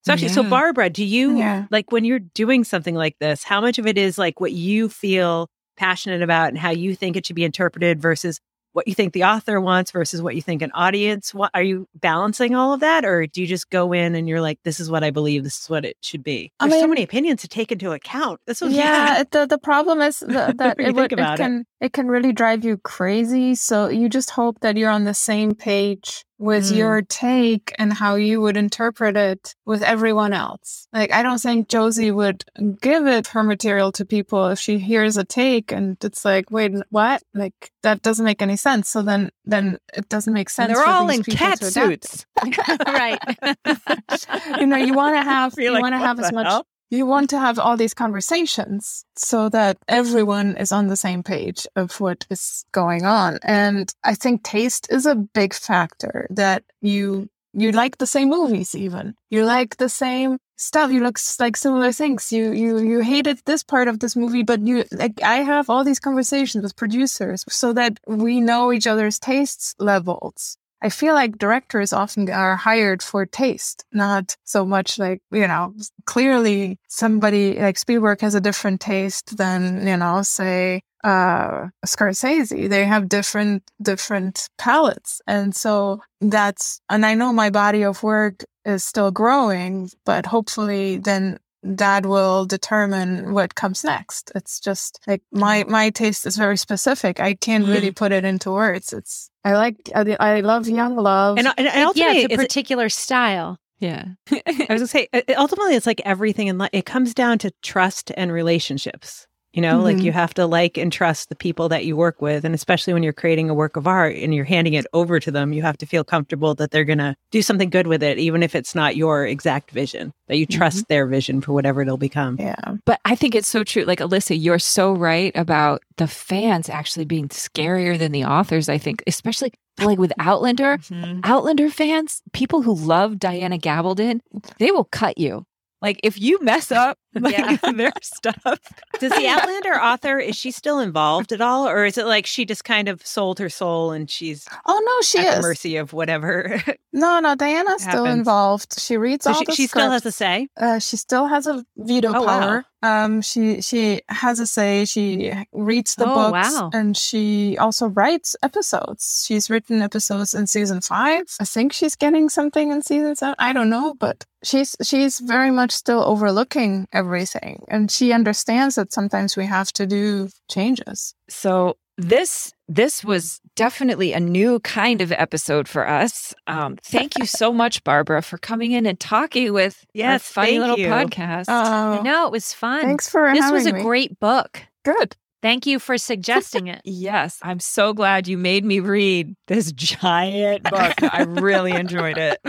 [0.05, 1.65] So actually, so Barbara, do you Yeah.
[1.69, 3.43] like when you're doing something like this?
[3.43, 7.15] How much of it is like what you feel passionate about and how you think
[7.17, 8.39] it should be interpreted versus
[8.77, 11.49] what you think the author wants versus what you think an audience want?
[11.55, 14.59] Are you balancing all of that, or do you just go in and you're like,
[14.63, 15.43] "This is what I believe.
[15.43, 16.51] This is what it should be"?
[16.59, 18.39] I There's so many opinions to take into account.
[18.45, 21.41] This was yeah, it- the the problem is the, that it, would, think about it
[21.41, 21.43] it.
[21.43, 23.55] can it can really drive you crazy.
[23.55, 26.75] So you just hope that you're on the same page with Mm.
[26.77, 30.87] your take and how you would interpret it with everyone else.
[30.93, 32.43] Like I don't think Josie would
[32.81, 36.73] give it her material to people if she hears a take and it's like, wait,
[36.89, 37.23] what?
[37.33, 38.89] Like that doesn't make any sense.
[38.89, 40.69] So then then it doesn't make sense.
[40.69, 42.05] And they're for all in cat to adapt it.
[42.05, 42.25] suits.
[42.87, 43.19] right
[44.59, 47.05] you know, you want to have you like, want to have as much hell?" You
[47.05, 51.99] want to have all these conversations so that everyone is on the same page of
[51.99, 53.39] what is going on.
[53.43, 58.75] And I think taste is a big factor that you you like the same movies
[58.75, 59.15] even.
[59.31, 60.91] You like the same stuff.
[60.91, 62.31] You look like similar things.
[62.31, 65.83] You you you hated this part of this movie, but you like I have all
[65.83, 70.57] these conversations with producers so that we know each other's tastes levels.
[70.81, 75.73] I feel like directors often are hired for taste, not so much like, you know,
[76.05, 82.69] clearly somebody like Spielberg has a different taste than, you know, say, uh, Scorsese.
[82.69, 85.21] They have different, different palettes.
[85.25, 90.97] And so that's, and I know my body of work is still growing, but hopefully
[90.97, 94.31] then that will determine what comes next.
[94.35, 97.19] It's just like my my taste is very specific.
[97.19, 98.93] I can't really put it into words.
[98.93, 101.37] It's I like I, I love young love.
[101.37, 104.05] And, and, and yeah ultimately, it's a it's- particular style Yeah.
[104.31, 106.69] I was gonna say, uh, ultimately, it's like everything in life.
[106.73, 109.27] It comes down to trust and relationships.
[109.57, 110.03] You know, like Mhm.
[110.03, 113.01] you have to like and trust the people that you work with, and especially when
[113.01, 115.79] you're creating a work of art and you're handing it over to them, you have
[115.79, 118.95] to feel comfortable that they're gonna do something good with it, even if it's not
[118.95, 120.13] your exact vision.
[120.27, 122.37] That you trust their vision for whatever it'll become.
[122.39, 122.53] yeah.
[122.85, 123.83] But I think it's so true.
[123.83, 128.69] Like Alyssa, you're so right about the fans actually being scarier than the authors.
[128.69, 130.77] I think, especially like with Outlander,
[131.23, 134.19] Outlander fans, people who love Diana Gabaldon,
[134.59, 135.45] they will cut you.
[135.81, 137.57] Like if you mess up like Yeah.
[137.73, 138.59] their stuff.
[138.99, 142.45] Does the Outlander author is she still involved at all, or is it like she
[142.45, 145.43] just kind of sold her soul and she's Oh no, she at the is.
[145.45, 146.61] mercy of whatever?
[146.93, 148.79] No, no, Diana's still involved.
[148.79, 150.47] She reads so all she, the she still has a say.
[150.57, 152.39] Uh, she still has a veto Oh, wow.
[152.39, 152.65] power.
[152.81, 154.85] Um, she she has a say.
[154.85, 156.71] She reads the Oh, books, wow.
[156.73, 159.25] and she also writes episodes.
[159.27, 161.23] She's written episodes in season five.
[161.39, 163.35] I think she's getting something in season seven.
[163.37, 167.06] I don't know, but she's she's very much still overlooking everything.
[167.07, 171.13] Racing and she understands that sometimes we have to do changes.
[171.29, 176.35] So this this was definitely a new kind of episode for us.
[176.45, 180.59] Um, thank you so much, Barbara, for coming in and talking with Yes, our funny
[180.59, 180.87] little you.
[180.87, 181.45] podcast.
[181.47, 182.81] Oh, No, it was fun.
[182.81, 183.81] thanks for this having was a me.
[183.81, 184.61] great book.
[184.83, 185.15] Good.
[185.41, 186.81] Thank you for suggesting it.
[186.85, 191.03] Yes, I'm so glad you made me read this giant book.
[191.03, 192.39] I really enjoyed it.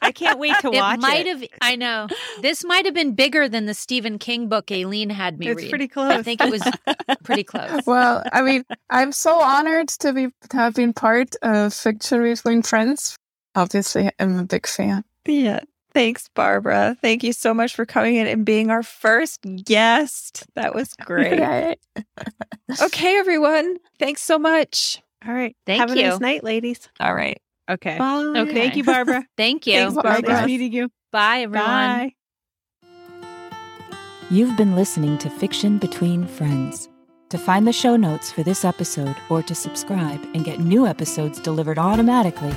[0.00, 1.38] I can't wait to watch it might it.
[1.40, 2.08] have I know.
[2.40, 5.68] This might have been bigger than the Stephen King book Aileen had me It's read.
[5.70, 6.12] pretty close.
[6.12, 6.62] I think it was
[7.24, 7.82] pretty close.
[7.86, 12.62] Well, I mean, I'm so honored to be to have been part of Fiction Between
[12.62, 13.16] Friends.
[13.54, 15.04] Obviously, I'm a big fan.
[15.26, 15.60] Yeah.
[15.94, 16.96] Thanks, Barbara.
[17.00, 20.46] Thank you so much for coming in and being our first guest.
[20.54, 21.38] That was great.
[21.38, 21.76] Yay.
[22.82, 23.76] okay, everyone.
[23.98, 25.02] Thanks so much.
[25.26, 25.56] All right.
[25.66, 26.88] Thank Have a nice night, ladies.
[26.98, 27.40] All right.
[27.70, 27.98] Okay.
[27.98, 28.22] Bye.
[28.36, 28.52] Okay.
[28.52, 29.24] Thank you, Barbara.
[29.36, 29.74] Thank you.
[29.74, 30.12] Thanks, Barbara.
[30.12, 30.32] Barbara.
[30.32, 30.90] Nice meeting you.
[31.12, 31.66] Bye everyone.
[31.66, 32.14] Bye.
[34.30, 36.88] You've been listening to Fiction Between Friends.
[37.28, 41.38] To find the show notes for this episode or to subscribe and get new episodes
[41.40, 42.54] delivered automatically,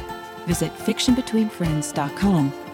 [0.47, 2.64] visit fictionbetweenfriends.com.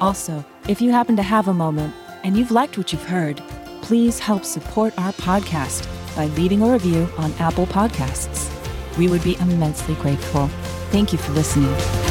[0.00, 3.42] Also, if you happen to have a moment and you've liked what you've heard,
[3.82, 8.52] please help support our podcast by leaving a review on Apple Podcasts.
[8.98, 10.48] We would be immensely grateful.
[10.90, 12.05] Thank you for listening.